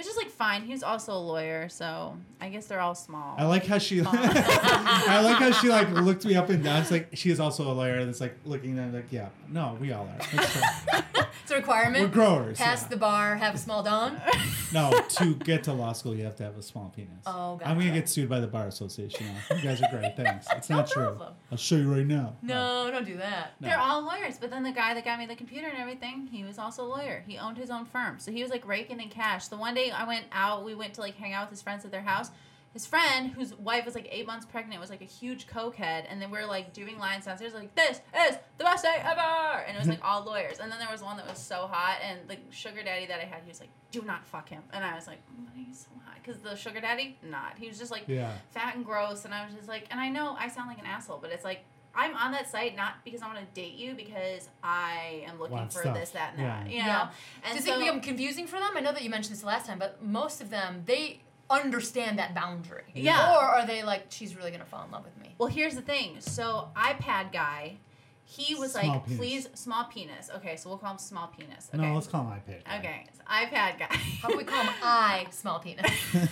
[0.00, 0.62] It's just like fine.
[0.62, 3.34] He was also a lawyer, so I guess they're all small.
[3.36, 4.00] I like how she.
[4.06, 6.80] I like how she like looked me up and down.
[6.80, 8.06] It's like she is also a lawyer.
[8.06, 11.04] That's like looking at it like, yeah, no, we all are.
[11.50, 11.80] That's fine.
[11.84, 12.04] It's a requirement.
[12.04, 12.58] We're growers.
[12.58, 12.88] Pass yeah.
[12.88, 14.20] the bar, have a small dong.
[14.72, 17.24] No, to get to law school, you have to have a small penis.
[17.26, 19.26] Oh, I'm gonna get sued by the bar association.
[19.26, 19.56] Now.
[19.56, 20.16] You guys are great.
[20.16, 20.46] Thanks.
[20.52, 21.06] It's not true.
[21.06, 21.34] problem.
[21.50, 22.34] I'll show you right now.
[22.40, 23.54] No, don't do that.
[23.58, 23.68] No.
[23.68, 26.44] They're all lawyers, but then the guy that got me the computer and everything, he
[26.44, 27.24] was also a lawyer.
[27.26, 29.48] He owned his own firm, so he was like raking in cash.
[29.48, 31.84] The one day I went out, we went to like hang out with his friends
[31.84, 32.30] at their house.
[32.72, 36.22] His friend, whose wife was like eight months pregnant, was like a huge cokehead, and
[36.22, 39.76] then we were like doing lines downstairs, like this is the best day ever, and
[39.76, 40.60] it was like all lawyers.
[40.60, 43.24] And then there was one that was so hot, and the sugar daddy that I
[43.24, 45.80] had, he was like, "Do not fuck him," and I was like, oh, "Why he's
[45.80, 47.58] so hot?" Because the sugar daddy, not.
[47.58, 48.32] He was just like Yeah.
[48.50, 50.86] fat and gross and I was just like and I know I sound like an
[50.86, 53.94] asshole but it's like I'm on that site not because I want to date you
[53.94, 55.96] because I am looking Want for stuff.
[55.96, 56.60] this that and Yeah.
[56.62, 57.08] that you Yeah.
[57.42, 58.70] and Does so, it become confusing for them?
[58.76, 62.34] I know that you mentioned this last time, but most of them they understand that
[62.34, 62.84] boundary.
[62.94, 63.34] Yeah.
[63.36, 65.34] Or are they like, she's really gonna fall in love with me?
[65.38, 67.76] well here's the thing so iPad guy
[68.24, 69.18] he was Small like penis.
[69.18, 72.30] please small penis okay so we'll call him small penis okay No, let's call him
[72.46, 72.64] iPad.
[72.64, 72.78] guy.
[72.78, 73.86] okay so iPad guy
[74.20, 75.90] How about we call him I small penis?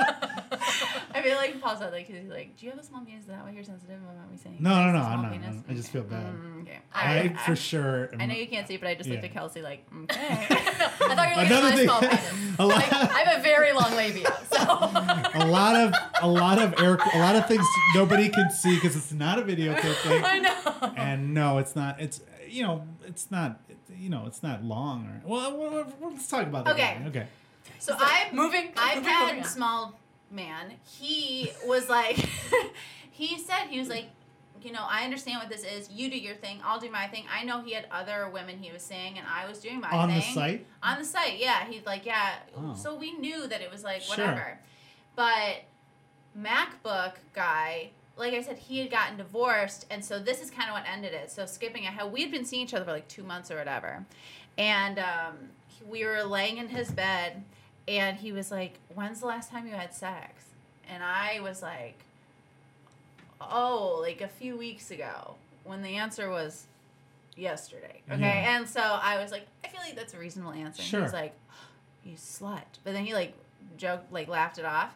[1.24, 3.22] I feel like Paul said that because he's like do you have a small penis
[3.22, 5.22] is that why you're sensitive about me saying No, no, it's a no, small I'm
[5.22, 5.32] not.
[5.32, 5.46] penis?
[5.48, 6.26] I'm- I just feel bad.
[6.34, 8.10] Mm, okay I, I- for sure.
[8.12, 9.30] am- I know you can't see but I just looked Yeah.
[9.30, 10.16] at Kelsie like okay
[10.50, 12.32] I thought you were looking Another at my thing- small penis.
[12.58, 16.58] a lot, Like, I have a very long labia, so a lot of, a lot
[16.60, 20.22] of air, a lot of things nobody can see because it's not a videotape thing.
[20.24, 20.92] I know.
[20.96, 22.00] And no, it's not.
[22.00, 23.60] It's you know, it's not.
[23.96, 25.28] You know, it's not long or.
[25.28, 26.74] Well, well, well, let's talk about that.
[26.74, 26.96] Okay.
[27.02, 27.08] guy.
[27.08, 27.26] Okay.
[27.78, 28.72] so I'm moving.
[28.76, 29.44] I've moving had on.
[29.44, 29.98] small
[30.30, 30.72] man.
[30.84, 32.16] He was like,
[33.10, 34.06] he said he was like,
[34.62, 35.90] you know, I understand what this is.
[35.90, 36.58] You do your thing.
[36.64, 37.24] I'll do my thing.
[37.32, 40.08] I know he had other women he was seeing, and I was doing my On
[40.08, 40.66] thing On the site.
[40.82, 41.66] On the site, yeah.
[41.66, 42.36] He's like, yeah.
[42.56, 42.74] Oh.
[42.74, 44.16] So we knew that it was like Sure.
[44.16, 44.58] whatever.
[45.16, 45.64] But
[46.38, 47.90] MacBook guy.
[48.16, 51.12] Like I said, he had gotten divorced, and so this is kind of what ended
[51.12, 51.32] it.
[51.32, 54.06] So skipping ahead, we had been seeing each other for like two months or whatever,
[54.56, 55.34] and um,
[55.84, 57.42] we were laying in his bed,
[57.88, 60.44] and he was like, "When's the last time you had sex?"
[60.88, 61.98] And I was like,
[63.40, 66.66] "Oh, like a few weeks ago." When the answer was
[67.36, 68.02] yesterday.
[68.10, 68.56] Okay, Yeah.
[68.56, 71.00] and so I was like, "I feel like that's a reasonable answer." Sure.
[71.00, 71.34] He was like,
[72.04, 73.34] "You slut," but then he like
[73.76, 74.94] joked, like laughed it off.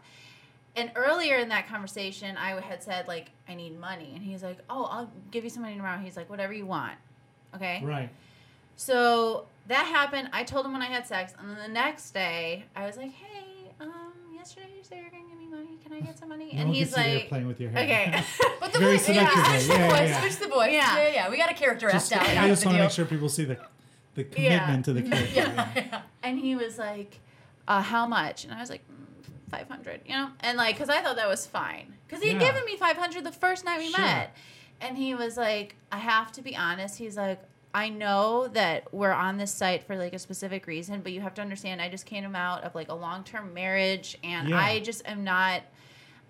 [0.76, 4.58] And earlier in that conversation, I had said like, "I need money," and he's like,
[4.68, 6.98] "Oh, I'll give you some money tomorrow." He's like, "Whatever you want."
[7.54, 7.82] Okay.
[7.82, 8.10] Right.
[8.76, 10.28] So that happened.
[10.32, 13.12] I told him when I had sex, and then the next day, I was like,
[13.12, 15.78] "Hey, um, yesterday you said you're gonna give me money.
[15.84, 17.70] Can I get some money?" No and he's can see you're like, playing with your
[17.70, 17.82] hair.
[17.84, 18.24] "Okay."
[18.60, 19.58] But the Very voice, yeah, selectively.
[19.60, 20.20] switch the Yeah, voice, yeah.
[20.20, 20.72] switch the voice.
[20.72, 20.96] Yeah.
[20.96, 22.44] Yeah, yeah, We got a character Just, act out.
[22.44, 23.58] I just want want to make sure people see the,
[24.14, 25.34] the commitment to the character.
[25.34, 26.02] Yeah, yeah.
[26.22, 27.20] and he was like,
[27.66, 28.82] uh, "How much?" And I was like,
[29.50, 30.28] 500, you know?
[30.40, 31.94] And like, cause I thought that was fine.
[32.08, 32.48] Cause he had Yeah.
[32.52, 34.00] given me 500 the first night we Sure.
[34.04, 34.34] met.
[34.80, 36.98] And he was like, I have to be honest.
[36.98, 37.40] He's like,
[37.74, 41.34] I know that we're on this site for like a specific reason, but you have
[41.34, 44.58] to understand, I just came out of like a long term marriage and Yeah.
[44.58, 45.62] I just am not.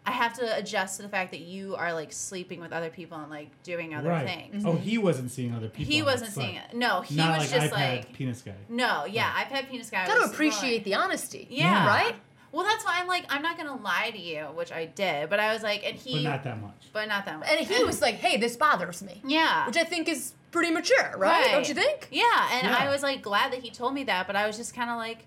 [0.07, 3.19] I have to adjust to the fact that you are like sleeping with other people
[3.19, 4.27] and like doing other right.
[4.27, 4.65] things.
[4.65, 5.93] Oh, he wasn't seeing other people.
[5.93, 6.73] He wasn't seeing it.
[6.73, 8.55] No, he Not was like just iPad like penis guy.
[8.71, 10.07] no, yeah, I've had penis guy.
[10.07, 11.47] Gotta appreciate the honesty.
[11.51, 11.87] Yeah.
[11.87, 12.15] Right?
[12.53, 15.39] Well, that's why I'm like, I'm not gonna lie to you, which I did, but
[15.41, 16.89] I was like, and he, But not that much.
[16.93, 17.49] but not that much.
[17.51, 19.21] And he was like, hey, this bothers me.
[19.25, 21.51] yeah, Which I think is pretty mature, right?
[21.53, 22.09] Don't you think?
[22.11, 22.77] Yeah, and Yeah.
[22.79, 24.97] I was like glad that he told me that, but I was just kind of
[24.97, 25.27] like,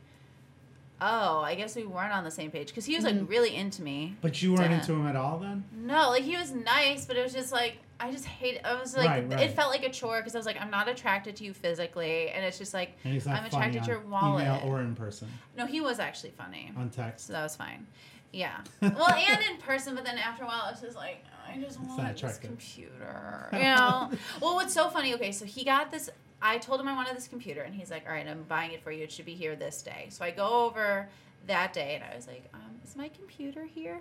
[0.99, 3.25] oh, I guess we weren't on the same page because he was like Mm-hmm.
[3.25, 4.15] really into me.
[4.21, 4.81] But you weren't Didn't.
[4.81, 5.63] into him at all then?
[5.75, 8.60] No, like he was nice, but it was just like I just hate.
[8.66, 9.40] I was like, Right, right.
[9.42, 12.30] it felt like a chore because I was like, I'm not attracted to you physically,
[12.30, 14.44] and it's just like And he's not I'm attracted to your wallet.
[14.46, 15.28] email or in person.
[15.58, 17.28] no, he was actually funny, On text.
[17.28, 17.86] so that was fine.
[18.34, 21.80] Yeah, well, and in person, but then after a while, it's just like I just
[21.82, 23.50] want this computer.
[23.54, 24.10] You know.
[24.42, 25.14] well, what's so funny?
[25.16, 26.10] Okay, so he got this.
[26.42, 28.82] I told him I wanted this computer, and he's like, "All right, I'm buying it
[28.84, 29.04] for you.
[29.04, 31.10] It should be here this day." So I go over
[31.48, 34.00] that day, and I was like, um, "Is my computer here?"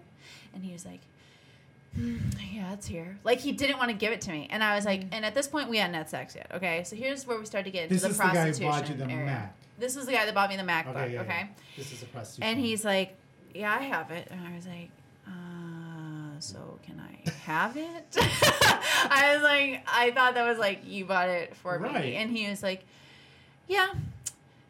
[0.55, 1.20] And he was like, "Hmm,
[1.97, 4.85] "Yeah, it's here." Like he didn't want to give it to me, and I was
[4.85, 6.51] like, and at this point, we hadn't had sex yet.
[6.55, 8.35] Okay, so here's where we started to get into This the is the guy who
[8.37, 9.27] prostitution bought you the area.
[9.27, 9.55] Mac.
[9.79, 10.97] This was the guy that bought me the MacBook.
[10.97, 11.39] Okay, yeah, okay.
[11.41, 11.47] yeah.
[11.77, 12.43] This is a prostitution.
[12.51, 13.17] And he's like,
[13.55, 14.91] "Yeah, I have it." And I was like,
[15.27, 21.05] "Uh, so can I have it?" I was like, I thought that was like you
[21.07, 22.05] bought it for Right.
[22.05, 22.85] me, and he was like,
[23.69, 23.89] "Yeah."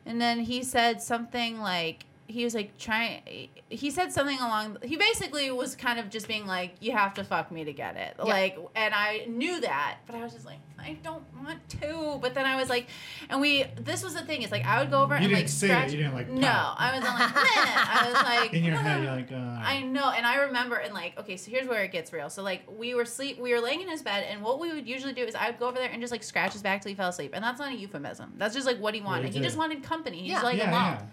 [0.06, 3.48] And then he said something like he was like trying.
[3.68, 4.78] He said something along.
[4.82, 7.96] He basically was kind of just being like, "You have to fuck me to get
[7.96, 8.24] it." Yeah.
[8.24, 12.18] Like, and I knew that, but I was just like, I don't want to.
[12.22, 12.86] But then I was like,
[13.28, 13.64] and we.
[13.78, 14.42] This was the thing.
[14.42, 15.90] it's like I would go over You and like say it, scratch.
[15.92, 16.48] you didn't, like, No.
[16.48, 17.32] I was like.
[17.34, 20.94] I was like, in your head, you're like, uh, I know, and I remember, and
[20.94, 22.30] like, okay, so here's where it gets real.
[22.30, 24.86] So like, we were sleep, we were laying in his bed, and what we would
[24.88, 26.88] usually do is I would go over there and just like scratch his back till
[26.90, 28.32] he fell asleep, and that's not a euphemism.
[28.36, 29.32] That's just like what he wanted.
[29.32, 30.18] he he just wanted company.
[30.22, 30.42] He's Yeah.
[30.42, 31.08] like yeah, alone.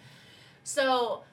[0.68, 1.24] So,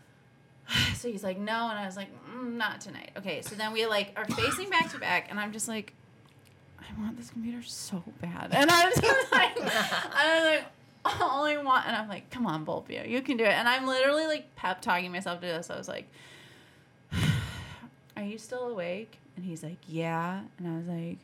[0.95, 3.11] so he's like, no, and I was like, mm, not tonight.
[3.17, 5.93] Okay, so then we like are facing back to back, and I'm just like,
[6.79, 8.97] I want this computer so bad, and I was
[9.33, 10.65] like, I was like.
[11.21, 13.53] all I want, and I'm like, come on, Vulpio, you can do it.
[13.53, 15.69] And I'm literally like pep talking myself to this.
[15.69, 16.09] I was like,
[18.17, 19.19] Are you still awake?
[19.37, 20.41] And he's like, Yeah.
[20.57, 21.19] And I was like,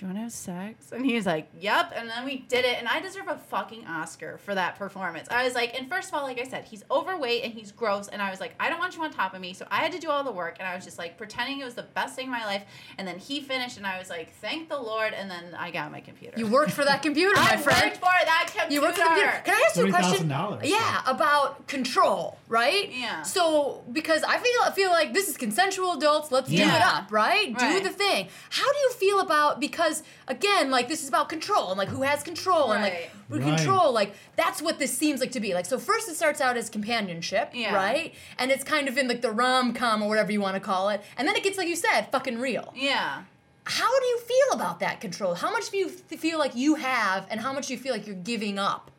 [0.00, 0.92] you want to have sex?
[0.92, 1.92] And he was like, Yep.
[1.94, 2.78] And then we did it.
[2.78, 5.28] And I deserve a fucking Oscar for that performance.
[5.30, 8.08] I was like, and first of all, like I said, he's overweight and he's gross.
[8.08, 9.52] And I was like, I don't want you on top of me.
[9.52, 10.56] So I had to do all the work.
[10.58, 12.64] And I was just like pretending it was the best thing in my life.
[12.98, 13.76] And then he finished.
[13.76, 15.12] And I was like, Thank the Lord.
[15.12, 16.38] And then I got my computer.
[16.38, 17.78] You worked for that computer, my friend.
[17.82, 18.72] I worked for that computer.
[18.74, 19.42] You worked for the computer.
[19.44, 20.28] Can I ask you a question?
[20.28, 22.90] $30,000, Yeah, about control, right?
[22.90, 23.22] Yeah.
[23.22, 26.32] So because I feel I feel like this is consensual adults.
[26.32, 27.56] Let's do it up, right?
[27.56, 28.28] Do the thing.
[28.50, 29.83] How do you feel about because
[30.28, 33.10] again, like this is about control and like who has control and like Right.
[33.28, 33.56] with Right.
[33.56, 35.54] control, like that's what this seems like to be.
[35.54, 37.74] Like so, first it starts out as companionship, Yeah.
[37.74, 38.14] right?
[38.38, 40.88] And it's kind of in like the rom com or whatever you want to call
[40.90, 42.72] it, and then it gets like you said, fucking real.
[42.76, 43.22] Yeah.
[43.66, 45.34] How do you feel about that control?
[45.34, 47.92] How much do you f- feel like you have, and how much do you feel
[47.92, 48.90] like you're giving up?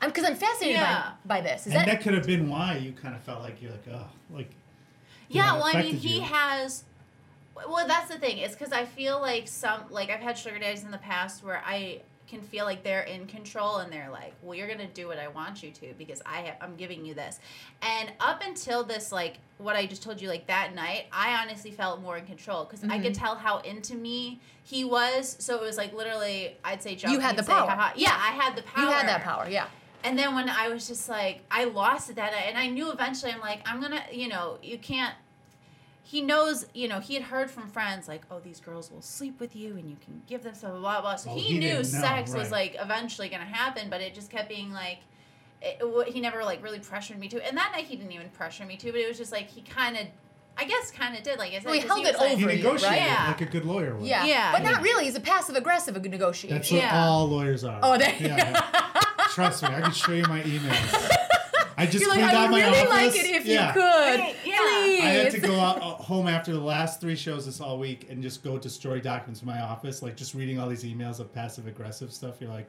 [0.00, 1.10] I'm because I'm fascinated Yeah.
[1.26, 1.66] by, by this.
[1.66, 3.84] Is and that, that could have been why you kind of felt like you're like,
[3.92, 4.50] oh, like.
[5.28, 6.20] Yeah, know, it well, I mean, affected he you.
[6.22, 6.84] has.
[7.68, 8.38] Well, that's the thing.
[8.38, 11.62] It's because I feel like some, like I've had sugar daddies in the past where
[11.66, 15.18] I can feel like they're in control and they're like, "Well, you're gonna do what
[15.18, 17.40] I want you to because I have, I'm giving you this."
[17.82, 21.72] And up until this, like what I just told you, like that night, I honestly
[21.72, 23.02] felt more in control because I Mm-hmm.
[23.02, 25.34] could tell how into me he was.
[25.40, 27.10] So it was like literally, I'd say, joke.
[27.10, 27.68] You had the say, power.
[27.68, 28.84] "Haha." Yeah, I had the power.
[28.84, 29.66] you had that power, yeah.
[30.04, 32.90] And then when I was just like, I lost it that night, and I knew
[32.92, 35.14] eventually, I'm like, I'm gonna, you know, you can't.
[36.10, 39.38] He knows, you know, he had heard from friends like, oh, these girls will sleep
[39.38, 41.00] with you, and you can give them some blah blah.
[41.02, 41.16] blah.
[41.16, 44.12] So Oh, he, he knew didn't know, sex was like eventually gonna happen, but it
[44.12, 44.98] just kept being like,
[45.62, 47.46] it, it he never like really pressured me to.
[47.46, 49.60] And that night he didn't even pressure me to, but it was just like he
[49.62, 50.06] kind of,
[50.58, 51.38] I guess, kind of did.
[51.38, 53.06] Like I said, Well, he 'cause held it was like- He over you, negotiated right?
[53.06, 53.26] Yeah.
[53.28, 54.04] like a good lawyer would.
[54.08, 54.24] Yeah.
[54.24, 54.50] Yeah.
[54.52, 55.04] But not really.
[55.04, 56.56] He's a passive aggressive negotiator.
[56.56, 57.04] That's what Yeah.
[57.06, 57.78] all lawyers are.
[57.84, 58.60] Oh, there- yeah.
[59.28, 61.16] Trust me, I can show you my emails.
[61.80, 62.90] I just You're like, cleaned I out would my really office.
[62.90, 63.68] like it if yeah.
[63.68, 64.20] you could.
[64.20, 64.56] Right, yeah.
[64.58, 65.00] Please.
[65.02, 68.06] I had to go out uh, home after the last three shows this all week
[68.10, 71.32] and just go destroy documents in my office, like just reading all these emails of
[71.32, 72.36] passive aggressive stuff.
[72.40, 72.68] You're like,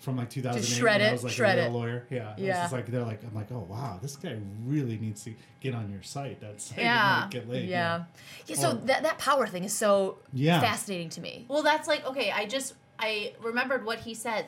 [0.00, 1.74] from like 2008 shred when it, I was like shred a real it.
[1.74, 2.06] lawyer.
[2.10, 2.62] Yeah, Yeah.
[2.62, 4.36] just like they're like, I'm like, oh wow, this guy
[4.66, 6.40] really needs to get on your site.
[6.40, 7.26] That's like, Yeah.
[7.30, 7.68] get laid.
[7.70, 8.04] Yeah.
[8.46, 8.74] Yeah, so Oh.
[8.86, 10.60] that, that power thing is so Yeah.
[10.60, 11.46] fascinating to me.
[11.48, 12.30] Well, that's like okay.
[12.30, 14.46] I just I remembered what he said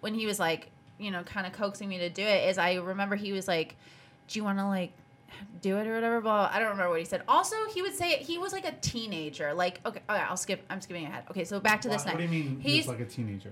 [0.00, 2.48] when he was like, you know, kind of coaxing me to do it.
[2.48, 3.76] Is I remember he was like,
[4.28, 4.92] "Do you want to like
[5.60, 6.20] do it or whatever.
[6.20, 6.50] Blah.
[6.52, 7.22] I don't remember what he said.
[7.26, 9.54] Also, he would say he was like a teenager.
[9.54, 10.64] Like, okay, okay, I'll skip.
[10.70, 11.24] I'm skipping ahead.
[11.30, 12.20] Okay, so back to this Why- night.
[12.20, 13.50] What do you mean He's like a teenager?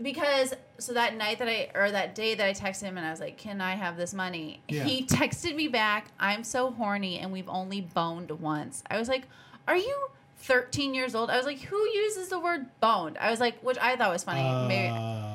[0.00, 3.10] because so that night that I or that day that I texted him and I
[3.10, 4.84] was like, "Can I have this money?" Yeah.
[4.84, 9.26] He texted me back, "I'm so horny and we've only boned once." I was like,
[9.66, 13.40] "Are you 13 years old?" I was like, "Who uses the word boned?" I was
[13.40, 14.42] like, which I thought was funny.
[14.68, 15.27] Maybe Uh,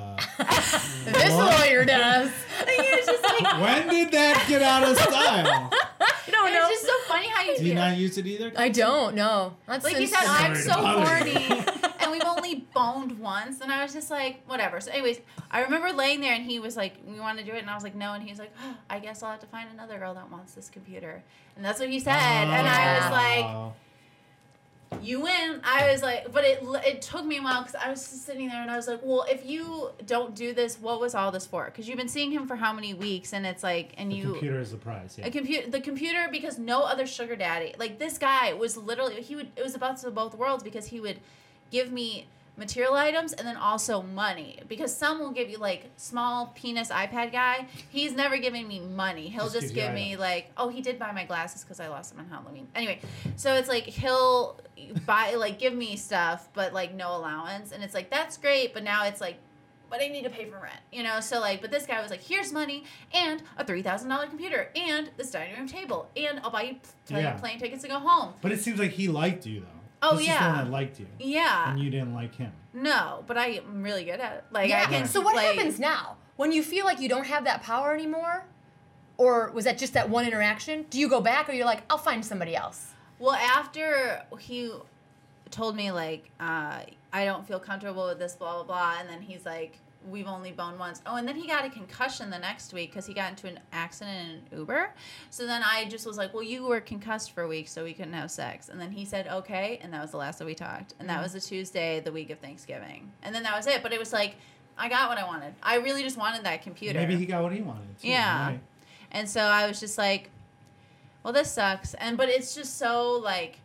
[1.05, 1.59] This What?
[1.59, 2.31] lawyer does.
[2.65, 5.71] he was just like, when did that get out of style?
[6.25, 8.53] You don't it's just so funny how you Do you not use it either?
[8.55, 9.55] I don't know.
[9.67, 11.35] That's like you since- said, I'm so horny,
[11.99, 14.79] and we've only boned once, and I was just like, whatever.
[14.79, 15.19] So, anyways,
[15.51, 17.75] I remember laying there, and he was like, "We want to do it," and I
[17.75, 19.97] was like, "No," and he was like, oh, "I guess I'll have to find another
[19.99, 21.21] girl that wants this computer,"
[21.57, 23.73] and that's what he said, and I was like, Oh.
[25.03, 27.99] "You win." I was like, but it it took me a while because I was
[27.99, 31.13] just sitting there, and I was like, "Well, if you don't do this, what was
[31.15, 33.93] all this for?" Because you've been seeing him for how many weeks, and it's like,
[33.97, 35.15] and the you computer is the prize.
[35.17, 35.27] Yeah.
[35.27, 39.35] a computer the computer because no other sugar daddy like this guy was literally he
[39.35, 41.19] would it was about to both worlds because he would
[41.71, 46.53] give me material items and then also money because some will give you like small
[46.55, 50.19] penis ipad guy he's never giving me money he'll Just just, give me items.
[50.21, 52.99] like oh he did buy my glasses because i lost them on halloween anyway
[53.37, 54.59] so it's like he'll
[55.07, 58.83] buy like give me stuff but like no allowance and it's like that's great but
[58.83, 59.37] now it's like
[59.89, 61.19] but I need to pay for rent, you know.
[61.19, 64.69] So like, but this guy was like, "Here's money and a three thousand dollar computer
[64.75, 67.33] and this dining room table and I'll buy you plane, Yeah.
[67.33, 69.67] plane tickets to go home." But it seems like he liked you though.
[70.03, 70.33] Oh, this yeah.
[70.33, 72.51] is the one that liked you, Yeah, and you didn't like him.
[72.73, 74.43] no, but I am really good at it.
[74.51, 74.83] Like yeah.
[74.83, 75.07] I can.
[75.07, 78.43] So what like- happens now when you feel like you don't have that power anymore,
[79.17, 80.85] or was that just that one interaction?
[80.89, 82.91] Do you go back, or you're like, I'll find somebody else?
[83.19, 84.71] Well, after he
[85.51, 86.79] told me like, uh,
[87.13, 89.77] I don't feel comfortable with this, blah blah blah, and then he's like,
[90.09, 91.01] we've only boned once.
[91.05, 93.59] Oh, and then he got a concussion the next week because he got into an
[93.71, 94.93] accident in an Uber.
[95.29, 97.93] So then I just was like, well, you were concussed for a week, so we
[97.93, 98.69] couldn't have sex.
[98.69, 100.93] And then he said, okay, and that was the last that we talked.
[100.99, 101.23] And that mm-hmm.
[101.23, 103.11] was the Tuesday, the week of Thanksgiving.
[103.23, 103.83] And then that was it.
[103.83, 104.35] But it was like,
[104.77, 105.53] I got what I wanted.
[105.61, 106.99] I really just wanted that computer.
[106.99, 107.99] Maybe he got what he wanted.
[107.99, 108.47] Too, Yeah.
[108.47, 108.59] right?
[109.11, 110.29] And so I was just like,
[111.23, 111.93] well, this sucks.
[111.93, 113.59] And but it's just so like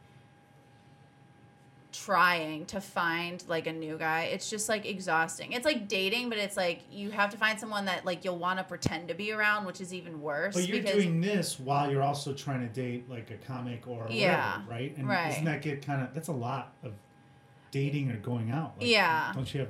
[2.09, 4.23] trying to find like a new guy.
[4.33, 5.53] It's just like exhausting.
[5.53, 8.59] It's like dating, but it's like you have to find someone that like you'll want
[8.59, 10.55] to pretend to be around, which is even worse.
[10.55, 14.61] But you're doing this while you're also trying to date like a comic or Yeah,
[14.61, 14.97] whatever, right?
[14.97, 15.29] And right.
[15.29, 16.95] doesn't that get kind of that's a lot of
[17.73, 18.73] dating or going out?
[18.79, 19.31] Like, Yeah.
[19.35, 19.69] Don't you have?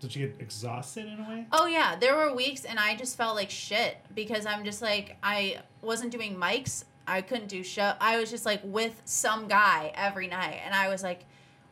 [0.00, 1.46] Don't you get exhausted in a way?
[1.52, 5.16] Oh yeah, there were weeks and I just felt like shit because I'm just like
[5.22, 6.82] I wasn't doing mics.
[7.06, 7.92] I couldn't do show.
[8.00, 11.24] I was just like with some guy every night, and I was like,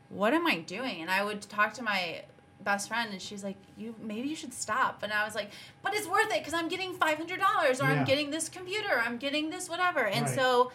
[0.08, 2.22] "What am I doing?" And I would talk to my
[2.60, 5.50] best friend, and she's like, "You maybe you should stop." And I was like,
[5.82, 8.00] "But it's worth it because I'm getting five hundred dollars, or Yeah.
[8.00, 10.34] I'm getting this computer, I'm getting this whatever." And Right.
[10.34, 10.72] so,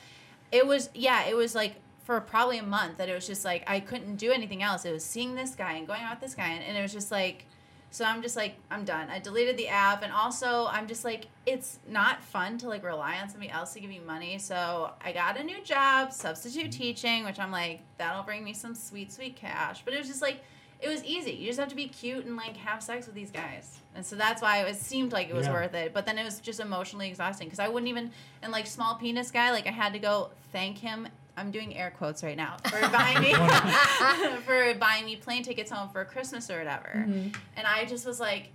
[0.51, 3.63] it was yeah, it was like for probably a month that it was just like
[3.67, 4.85] I couldn't do anything else.
[4.85, 6.93] It was seeing this guy and going out with this guy, and, and it was
[6.93, 7.45] just like.
[7.91, 9.09] So I'm just like, I'm done.
[9.09, 13.17] I deleted the app, and also I'm just like, it's not fun to like rely
[13.19, 14.37] on somebody else to give you money.
[14.37, 18.75] So I got a new job, substitute teaching, which I'm like, that'll bring me some
[18.75, 19.81] sweet, sweet cash.
[19.83, 20.41] But it was just like,
[20.81, 21.31] it was easy.
[21.31, 24.15] You just have to be cute and like have sex with these guys, and so
[24.15, 25.53] that's why it seemed like it was Yeah.
[25.53, 25.93] worth it.
[25.93, 28.11] But then it was just emotionally exhausting because I wouldn't even,
[28.43, 31.07] and like small penis guy, like I had to go thank him.
[31.39, 33.33] I'm doing air quotes right now for buying me
[34.45, 36.91] for buying me plane tickets home for Christmas or whatever.
[37.07, 37.29] Mm-hmm.
[37.57, 38.49] And I just was like,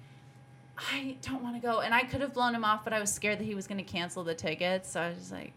[0.93, 1.81] I don't want to go.
[1.81, 3.79] And I could have blown him off, but I was scared that he was going
[3.79, 4.91] to cancel the tickets.
[4.91, 5.53] So I was just like,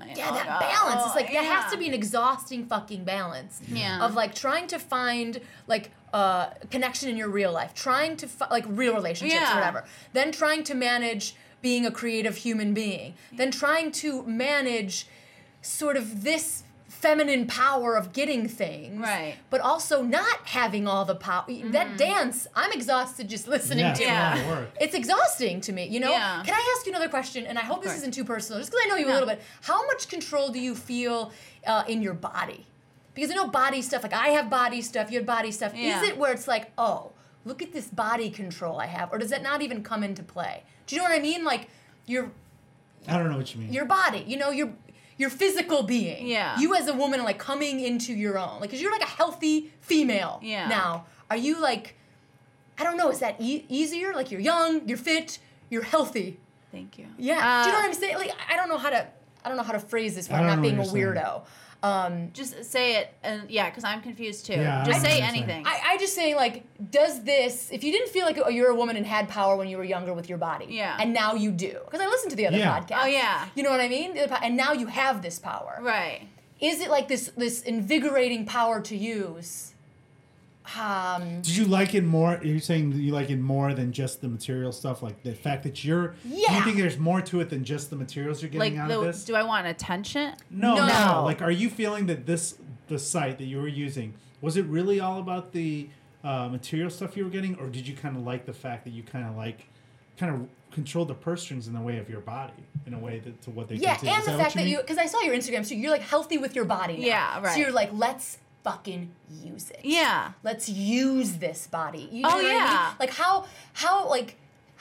[0.00, 0.58] I Yeah, that know.
[0.60, 1.06] balance.
[1.06, 3.60] It's like that has to be an exhausting fucking balance.
[3.68, 4.04] Yeah.
[4.04, 8.48] Of like trying to find like uh, connection in your real life, trying to fi-
[8.50, 9.52] like real relationships Yeah.
[9.52, 15.06] or whatever, then trying to manage being a creative human being, then trying to manage
[15.62, 19.34] sort of this feminine power of getting things, Right.
[19.50, 21.44] But also not having all the power.
[21.66, 24.02] That dance, I'm exhausted just listening Yeah, to.
[24.02, 24.48] it's a lot of Yeah.
[24.48, 24.68] work.
[24.80, 26.10] It's exhausting to me, you know?
[26.10, 26.42] Yeah.
[26.44, 27.44] Can I ask you another question?
[27.44, 27.98] And I hope this course.
[27.98, 29.42] isn't too personal, just because I know you a little bit.
[29.62, 31.32] How much control do you feel
[31.66, 32.66] uh, in your body?
[33.14, 35.72] Because I know body stuff, like I have body stuff, you have body stuff.
[35.74, 36.00] Yeah.
[36.02, 37.12] Is it where it's like, oh,
[37.44, 39.12] look at this body control I have?
[39.12, 40.62] Or does that not even come into play?
[40.86, 41.44] Do you know what I mean?
[41.44, 41.68] Like,
[42.06, 42.30] your
[43.08, 43.72] I don't know what you mean.
[43.72, 44.70] your body, you know, your
[45.18, 46.26] your physical being.
[46.26, 46.58] Yeah.
[46.58, 48.60] You as a woman like coming into your own.
[48.60, 50.40] Like, cause you're like a healthy female.
[50.42, 50.68] Yeah.
[50.68, 51.96] Now, are you like,
[52.78, 54.12] I don't know, is that e- easier?
[54.14, 55.38] Like you're young, you're fit,
[55.70, 56.38] you're healthy.
[56.72, 57.06] Thank you.
[57.18, 57.62] Yeah.
[57.64, 58.16] Do you know Uh, what I'm saying?
[58.16, 59.06] Like, I don't know how to,
[59.44, 61.42] I don't know how to phrase this but I without don't being a what weirdo.
[61.86, 64.54] Um, Just say it, and yeah, because I'm confused too.
[64.54, 65.64] Yeah, Just I say anything.
[65.66, 67.70] I, I just say like, does this?
[67.70, 70.12] If you didn't feel like you're a woman and had power when you were younger
[70.12, 70.96] with your body, Yeah.
[71.00, 72.80] and now you do, because I listened to the other Yeah.
[72.80, 72.98] podcast.
[73.02, 73.46] Oh, yeah.
[73.54, 74.14] you know what I mean.
[74.14, 75.78] The other po- And now you have this power.
[75.80, 76.22] right.
[76.58, 79.74] Is it like this this invigorating power to use?
[80.78, 82.40] Um, Did you like it more?
[82.42, 85.62] You're saying that you like it more than just the material stuff, like the fact
[85.62, 86.08] that you're.
[86.08, 86.56] Do Yeah.
[86.58, 88.98] you think there's more to it than just the materials you're Like, getting out the,
[88.98, 89.24] of this?
[89.24, 90.34] do I want attention?
[90.50, 91.12] no, no, No.
[91.20, 91.24] no.
[91.24, 92.56] Like, are you feeling that this
[92.88, 95.88] the site that you were using was it really all about the
[96.22, 98.90] uh, material stuff you were getting, or did you kind of like the fact that
[98.90, 99.66] you kind of like,
[100.18, 102.52] kind of control the purse strings in the way of your body
[102.86, 104.06] in a way that to what they yeah, do?
[104.08, 104.68] and the what fact that mean?
[104.72, 106.96] you, because I saw your Instagram, so you're like healthy with your body.
[106.98, 107.06] Now.
[107.06, 107.54] Yeah, right.
[107.54, 109.10] So you're like, let's fucking
[109.44, 109.80] use it.
[109.84, 110.32] Yeah.
[110.42, 112.08] let's use this body.
[112.10, 112.52] You Oh, know what I mean?
[112.58, 112.94] yeah.
[112.98, 114.36] Like how how like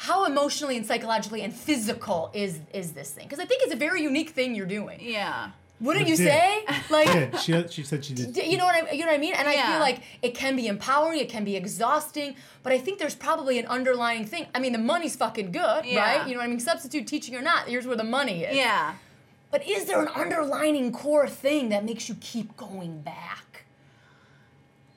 [0.08, 3.26] how emotionally and psychologically and physical is is this thing?
[3.28, 4.98] Because I think it's a very unique thing you're doing.
[5.02, 5.52] Yeah.
[5.82, 6.28] Wouldn't It you did.
[6.32, 6.65] say?
[6.89, 7.12] Like.
[7.12, 7.39] did.
[7.41, 8.34] She, she said she did.
[8.34, 9.34] d- You know what I you know what I mean?
[9.36, 12.98] And I feel like it can be empowering, it can be exhausting, but I think
[12.98, 14.48] there's probably an underlying thing.
[14.56, 16.00] I mean, the money's fucking good, Yeah.
[16.06, 16.28] right?
[16.28, 16.60] You know what I mean?
[16.62, 18.56] Substitute teaching or not, here's where the money is.
[18.56, 18.95] Yeah.
[19.52, 23.55] But is there an underlining core thing that makes you keep going back?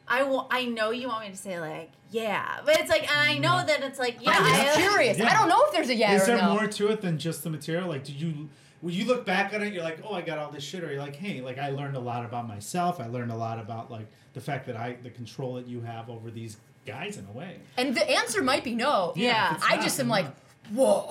[0.09, 3.21] I wa- I know you want me to say like yeah, but it's like, and
[3.21, 3.67] I know mm-hmm.
[3.67, 4.33] that it's like yeah.
[4.35, 5.19] I'm just I- curious.
[5.19, 5.29] Yeah.
[5.29, 6.55] I don't know if there's a yeah Is or there no.
[6.55, 7.89] more to it than just the material?
[7.89, 8.49] Like, do you
[8.81, 10.91] when you look back at it, you're like, oh, I got all this shit, or
[10.91, 13.01] you're like, hey, like I learned a lot about myself.
[13.01, 16.09] I learned a lot about like the fact that I the control that you have
[16.09, 17.59] over these guys in a way.
[17.77, 19.13] And the answer might be no.
[19.17, 19.51] Yeah.
[19.51, 20.27] if it's I just then am like,
[20.73, 21.11] whoa.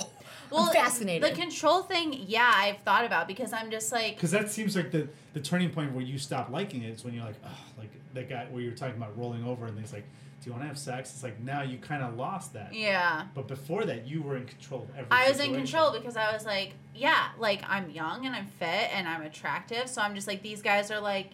[0.51, 1.31] Well, I'm fascinated.
[1.31, 4.91] The control thing, yeah, I've thought about because I'm just like, Because that seems like
[4.91, 7.91] the the turning point where you stop liking it is when you're like, oh, like
[8.13, 10.05] that guy where you were talking about rolling over and he's like,
[10.41, 11.11] do you want to have sex?
[11.13, 12.73] It's like now you kind of lost that.
[12.73, 13.25] yeah.
[13.33, 15.07] But before that, you were in control of every.
[15.11, 18.95] I was in control because I was like, yeah, like I'm young and I'm fit
[18.95, 19.89] and I'm attractive.
[19.89, 21.31] So I'm just like, these guys are like,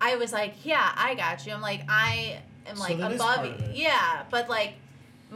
[0.00, 1.52] I was like, yeah, I got you.
[1.52, 3.54] I'm like, I am like that is above you.
[3.72, 4.74] Yeah, but like,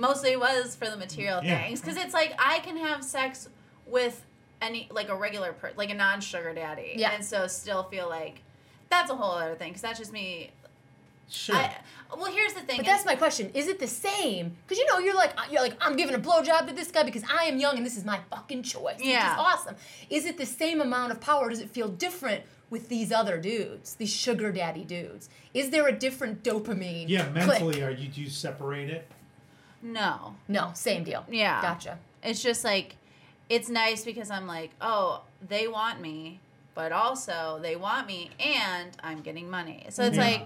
[0.00, 1.62] mostly was for the material Yeah.
[1.62, 3.48] things because it's like I can have sex
[3.86, 4.24] with
[4.60, 7.12] any like a regular per like a non sugar daddy, Yeah.
[7.12, 8.42] and so still feel like
[8.90, 10.50] that's a whole other thing because that's just me.
[11.30, 11.56] Sure.
[11.56, 11.76] I,
[12.16, 12.78] well, here's the thing.
[12.78, 13.50] But that's my question.
[13.52, 14.56] Is it the same?
[14.66, 17.22] Because you know, you're like, you're like, I'm giving a blowjob to this guy because
[17.30, 18.96] I am young and this is my fucking choice.
[18.96, 19.34] Which Yeah.
[19.34, 19.76] is awesome.
[20.08, 21.50] Is it the same amount of power?
[21.50, 25.28] Does it feel different with these other dudes, these sugar daddy dudes?
[25.52, 27.04] Is there a different dopamine?
[27.08, 27.34] yeah, click?
[27.46, 29.06] mentally, are you do you separate it?
[29.82, 30.34] No.
[30.48, 31.24] No, same deal.
[31.30, 31.60] Yeah.
[31.62, 31.98] Gotcha.
[32.22, 32.96] It's just like
[33.48, 36.40] it's nice because I'm like, oh, they want me,
[36.74, 39.86] but also they want me and I'm getting money.
[39.90, 40.22] So it's Yeah.
[40.24, 40.42] like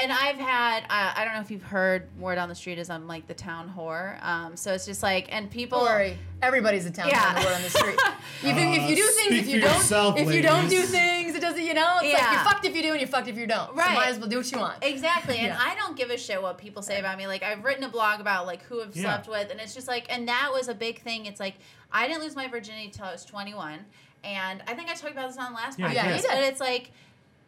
[0.00, 2.88] and I've had uh, I don't know if you've heard word on the street is
[2.88, 4.22] I'm like the town whore.
[4.24, 6.18] Um, so it's just like and people Don't worry.
[6.40, 7.34] Everybody's a town Yeah.
[7.36, 7.98] on the on the street.
[8.40, 10.82] If, you- if you do Uh, things, if you don't, yourself, if you don't do
[10.82, 11.64] things, it doesn't.
[11.64, 13.74] You know, it's like you're fucked if you do and you're fucked if you don't.
[13.74, 13.84] Right.
[13.86, 13.94] So Right.
[13.94, 14.82] might as well do what you want.
[14.82, 15.36] Exactly.
[15.38, 15.58] And Yeah.
[15.60, 17.26] I don't give a shit what people say about me.
[17.26, 19.02] Like I've written a blog about like who I've Yeah.
[19.04, 21.26] slept with and it's just like and that was a big thing.
[21.26, 21.54] It's like
[21.92, 23.84] I didn't lose my virginity until I was 21.
[24.24, 25.92] And I think I talked about this on the last Yeah, podcast.
[25.94, 26.34] you Yeah.
[26.34, 26.92] But it's like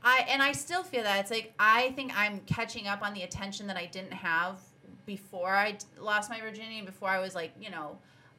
[0.03, 1.21] I and I still feel that.
[1.21, 4.59] It's like I think I'm catching up on the attention that I didn't have
[5.07, 7.99] before I d- lost my virginity before I was like, you know,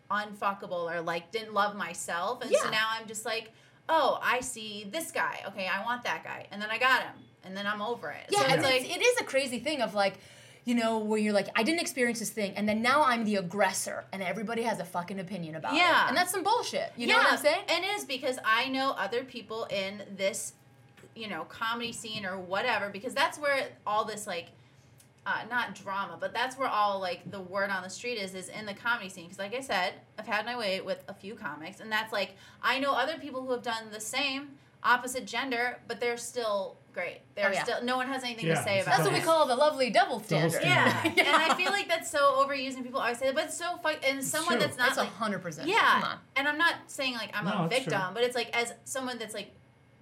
[0.10, 2.42] unfuckable or like didn't love myself.
[2.42, 3.52] And so now I'm just like,
[3.90, 5.42] oh, I see this guy.
[5.48, 6.48] Okay, I want that guy.
[6.52, 7.14] And then I got him.
[7.44, 8.28] And then I'm over it.
[8.30, 10.16] Yeah, so it's like it is a crazy thing of like,
[10.64, 13.38] you know, where you're like, I didn't experience this thing, and then now I'm the
[13.38, 15.78] aggressor, and everybody has a fucking opinion about it.
[15.78, 16.08] Yeah.
[16.08, 16.94] and that's some bullshit.
[16.96, 17.64] You know what I'm saying?
[17.68, 20.54] And it is because I know other people in this,
[21.16, 24.50] you know, comedy scene or whatever, because that's where all this like
[25.26, 28.50] uh, not drama, but that's where all like the word on the street is is
[28.50, 29.26] in the comedy scene.
[29.26, 32.36] Because like I said, I've had my way with a few comics, and that's like
[32.64, 34.50] I know other people who have done the same
[34.84, 37.22] opposite gender, but they're still great.
[37.36, 37.64] They're Oh, yeah.
[37.64, 39.56] still no one has anything Yeah, to say it's about That's what we call the
[39.56, 40.60] lovely double Double standard.
[40.60, 41.14] standard.
[41.18, 43.58] Yeah, and I feel like that's so overused, and people always say that, but it's
[43.58, 43.96] so fun.
[44.04, 45.68] And someone that's not That's a like hundred percent.
[45.70, 46.18] yeah, come on.
[46.36, 49.36] and I'm not saying like I'm No, a victim, but it's like as someone that's
[49.36, 49.54] like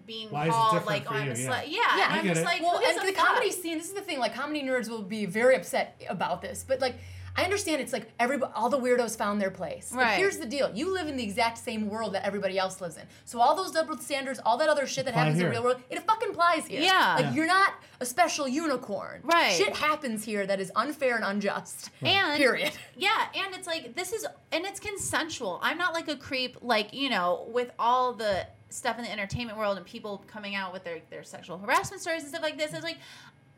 [0.09, 1.31] being Why is it called different like for I'm you?
[1.33, 1.49] a Yeah.
[1.49, 1.63] slut.
[1.67, 2.05] Yeah, Yeah.
[2.05, 2.45] and I I'm get just it.
[2.45, 3.27] like, Well, who and the fuck?
[3.27, 4.19] comedy scene, this is the thing.
[4.19, 6.95] Like, comedy nerds will be very upset about this, but like,
[7.35, 9.91] I understand it's like everybody, all the weirdos found their place.
[9.93, 10.17] But Right.
[10.17, 13.03] here's the deal: you live in the exact same world that everybody else lives in.
[13.23, 15.63] So all those double standards, all that other shit that Apply happens in the real
[15.63, 16.81] world, it fucking applies here.
[16.81, 17.13] Yeah.
[17.15, 17.33] Like Yeah.
[17.33, 19.21] you're not a special unicorn.
[19.23, 19.53] Right.
[19.53, 21.91] Shit happens here that is unfair and unjust.
[22.01, 22.73] And Period.
[22.97, 25.59] Yeah, and it's like this is and it's consensual.
[25.61, 29.57] I'm not like a creep like, you know, with all the stuff in the entertainment
[29.57, 32.73] world and people coming out with their their sexual harassment stories and stuff like this.
[32.73, 32.97] It's like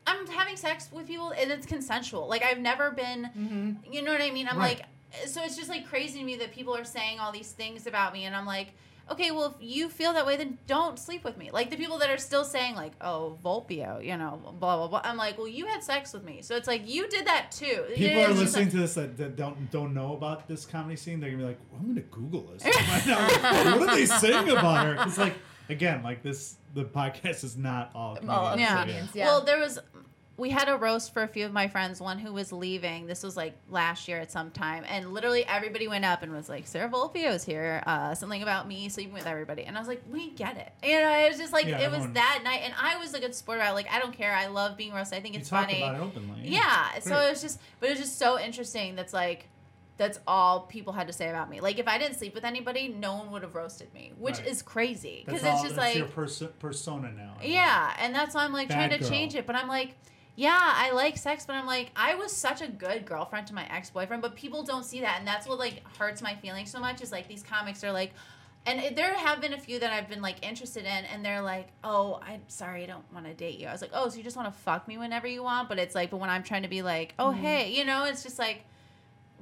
[0.06, 2.28] I'm having sex with people and it's consensual.
[2.28, 3.92] Like I've never been mm-hmm.
[3.92, 4.48] you know what I mean?
[4.48, 4.78] I'm Right.
[4.78, 7.86] like so it's just like crazy to me that people are saying all these things
[7.86, 8.68] about me and I'm like
[9.10, 11.50] okay, well, if you feel that way, then don't sleep with me.
[11.52, 15.00] Like the people that are still saying, like, oh, Vulpio, you know, blah, blah, blah.
[15.04, 16.40] I'm like, well, you had sex with me.
[16.42, 17.84] So it's like, you did that too.
[17.94, 20.96] People It's are listening like- to this that, that don't don't know about this comedy
[20.96, 21.20] scene.
[21.20, 22.70] They're gonna be like, well, "I'm gonna Google this." to
[23.78, 25.04] what are they saying about her?
[25.06, 25.34] It's like
[25.68, 26.56] again, like this.
[26.74, 28.16] The podcast is not all.
[28.30, 29.06] All comedians, Yeah.
[29.14, 29.26] yeah.
[29.26, 29.78] Well, there was.
[30.42, 32.00] We had a roast for a few of my friends.
[32.00, 33.06] One who was leaving.
[33.06, 36.48] This was like last year at some time, and literally everybody went up and was
[36.48, 37.80] like, "Sarah Vulpio's here.
[37.86, 40.98] Uh, something about me sleeping with everybody." And I was like, "We get it." You
[40.98, 43.36] know, it was just like Yeah, it was that night, and I was a good
[43.36, 43.70] sport about.
[43.70, 43.74] it.
[43.74, 44.34] Like, I don't care.
[44.34, 45.16] I love being roasted.
[45.16, 45.80] I think it's funny.
[45.80, 46.40] about it openly.
[46.42, 46.98] Yeah.
[46.98, 48.96] So it was just, but it was just so interesting.
[48.96, 49.46] That's like,
[49.96, 51.60] that's all people had to say about me.
[51.60, 54.46] Like, if I didn't sleep with anybody, no one would have roasted me, which Right.
[54.48, 57.36] is crazy because it's just that's like, your perso- persona now.
[57.42, 59.08] yeah, and that's why I'm like trying to girl.
[59.08, 59.46] change it.
[59.46, 59.94] But I'm like,
[60.34, 63.66] yeah, I like sex, but I'm like, I was such a good girlfriend to my
[63.70, 66.80] ex boyfriend, but people don't see that, and that's what like hurts my feelings so
[66.80, 67.02] much.
[67.02, 68.12] Is like these comics are like.
[68.64, 71.42] And it, there have been a few that I've been like interested in, and they're
[71.42, 74.16] like, "Oh, I'm sorry, I don't want to date you." I was like, "Oh, so
[74.16, 76.44] you just want to fuck me whenever you want?" But it's like, but when I'm
[76.44, 77.42] trying to be like, "Oh, mm-hmm.
[77.42, 78.62] hey," you know, it's just like,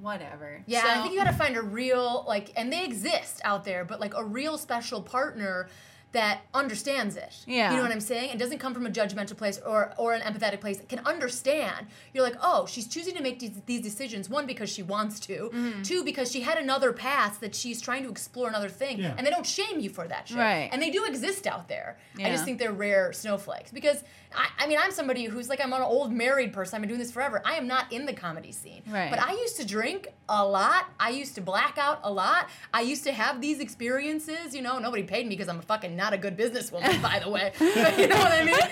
[0.01, 0.63] whatever.
[0.67, 3.65] Yeah, So- I think you got to find a real like, and they exist out
[3.65, 5.69] there, but like a real special partner
[6.13, 7.45] that understands it.
[7.47, 7.71] Yeah.
[7.71, 10.23] you know what I'm saying, It doesn't come from a judgmental place or or an
[10.23, 10.81] empathetic place.
[10.81, 11.87] It Can understand.
[12.13, 14.29] You're like, oh, she's choosing to make these, these decisions.
[14.29, 15.51] One because she wants to.
[15.55, 15.83] Mm-hmm.
[15.83, 19.15] Two because she had another past that she's trying to explore another thing, Yeah.
[19.17, 20.37] and they don't shame you for that shit.
[20.39, 20.69] Right.
[20.73, 21.99] And they do exist out there.
[22.19, 24.03] I just think they're rare snowflakes because
[24.35, 26.77] I, I mean I'm somebody who's like I'm an old married person.
[26.77, 27.41] I've been doing this forever.
[27.45, 28.83] I am not in the comedy scene.
[28.89, 29.11] Right.
[29.11, 30.87] But I used to drink a lot.
[31.01, 32.49] I used to black out a lot.
[32.75, 34.55] I used to have these experiences.
[34.55, 37.31] You know, nobody paid me because I'm a fucking not a good businesswoman, by the
[37.31, 37.53] way.
[37.59, 38.67] But you know what I mean?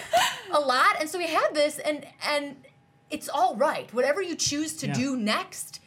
[0.53, 0.93] A lot.
[1.01, 2.57] And so we had this, and and
[3.11, 3.93] it's all right.
[3.95, 4.95] Whatever you choose to Yeah.
[4.95, 5.81] do next.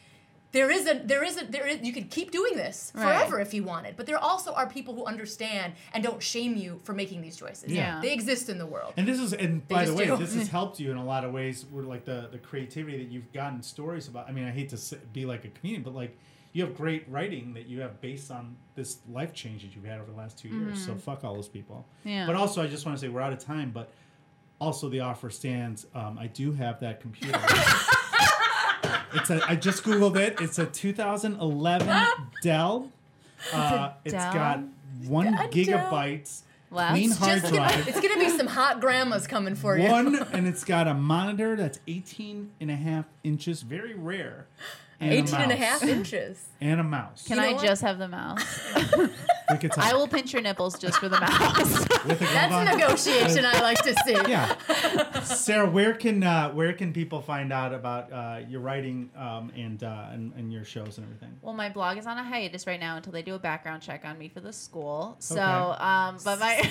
[0.52, 3.04] There is a there is a there is you could keep doing this Right.
[3.04, 6.80] forever if you wanted, but there also are people who understand and don't shame you
[6.84, 7.72] for making these choices.
[7.72, 8.00] Yeah.
[8.02, 8.92] They exist in the world.
[8.98, 10.16] And this is, and by the way, do.
[10.18, 11.64] this has helped you in a lot of ways.
[11.72, 14.28] Where like the the creativity that you've gotten stories about.
[14.28, 16.18] I mean, I hate to be like a comedian, but like
[16.52, 20.00] you have great writing that you have based on this life change that you've had
[20.00, 20.84] over the last 2 years.
[20.84, 21.86] So fuck all those people.
[22.00, 22.08] Mm-hmm.
[22.08, 22.26] Yeah.
[22.26, 23.90] But also, I just want to say we're out of time, but
[24.60, 25.86] also the offer stands.
[25.94, 27.40] Um, I do have that computer.
[29.14, 29.40] it's a.
[29.48, 30.40] I just googled it.
[30.40, 31.88] It's a 2011
[32.42, 32.90] Dell.
[33.52, 34.32] Uh, it's Dell?
[34.32, 34.60] got
[35.08, 37.88] one A gigabyte clean It's hard Just gonna, drive.
[37.88, 39.88] it's gonna be some hot grandmas coming for you.
[39.90, 44.46] One, and it's got a monitor that's 18 and a half inches, very rare.
[45.02, 46.46] And 18 and a half inches.
[46.60, 47.24] And a mouse.
[47.26, 47.64] Can You know I what?
[47.64, 48.44] just have the mouse?
[49.50, 51.58] we could talk I will pinch your nipples just for the mouse.
[51.58, 52.68] with a glove That's on.
[52.68, 54.12] a negotiation I like to see.
[54.28, 54.54] Yeah,
[55.22, 59.82] Sarah, where can uh, where can people find out about uh, your writing um, and,
[59.82, 61.36] uh, and and your shows and everything?
[61.42, 64.04] Well, my blog is on a hiatus right now until they do a background check
[64.04, 65.16] on me for the school.
[65.18, 65.82] So, Okay.
[65.84, 66.62] um, but my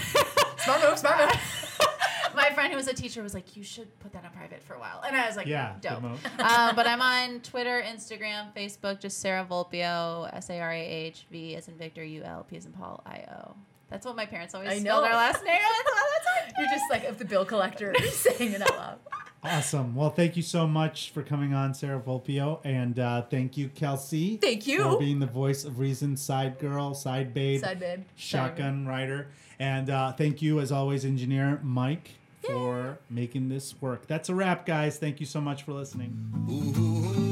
[0.63, 1.87] Smart move, smart move.
[2.35, 4.73] my friend who was a teacher was like, "You should put that on private for
[4.75, 6.25] a while," and I was like, Yeah, good dope." move.
[6.39, 11.25] um, but I'm on Twitter, Instagram, Facebook, just Sarah Vulpio, S A R A H
[11.31, 13.55] V as in Victor, U L P as in Paul, I O.
[13.89, 15.09] That's what my parents always I spelled know.
[15.09, 15.57] our last name.
[15.61, 18.61] That's what- that's how I do You're just like of the bill collector saying it
[18.61, 18.99] out loud.
[19.43, 19.95] Awesome.
[19.95, 24.39] Well, thank you so much for coming on, Sarah Vulpio, and uh, thank you, Kelsie.
[24.39, 24.83] Thank you.
[24.83, 28.03] for being the voice of reason, side girl, side babe, Side babe.
[28.15, 32.11] shotgun rider, and uh, thank you, as always, engineer Mike,
[32.41, 34.07] for making this work.
[34.07, 34.97] That's a wrap, guys.
[34.97, 36.17] Thank you so much for listening.
[36.49, 37.30] Ooh,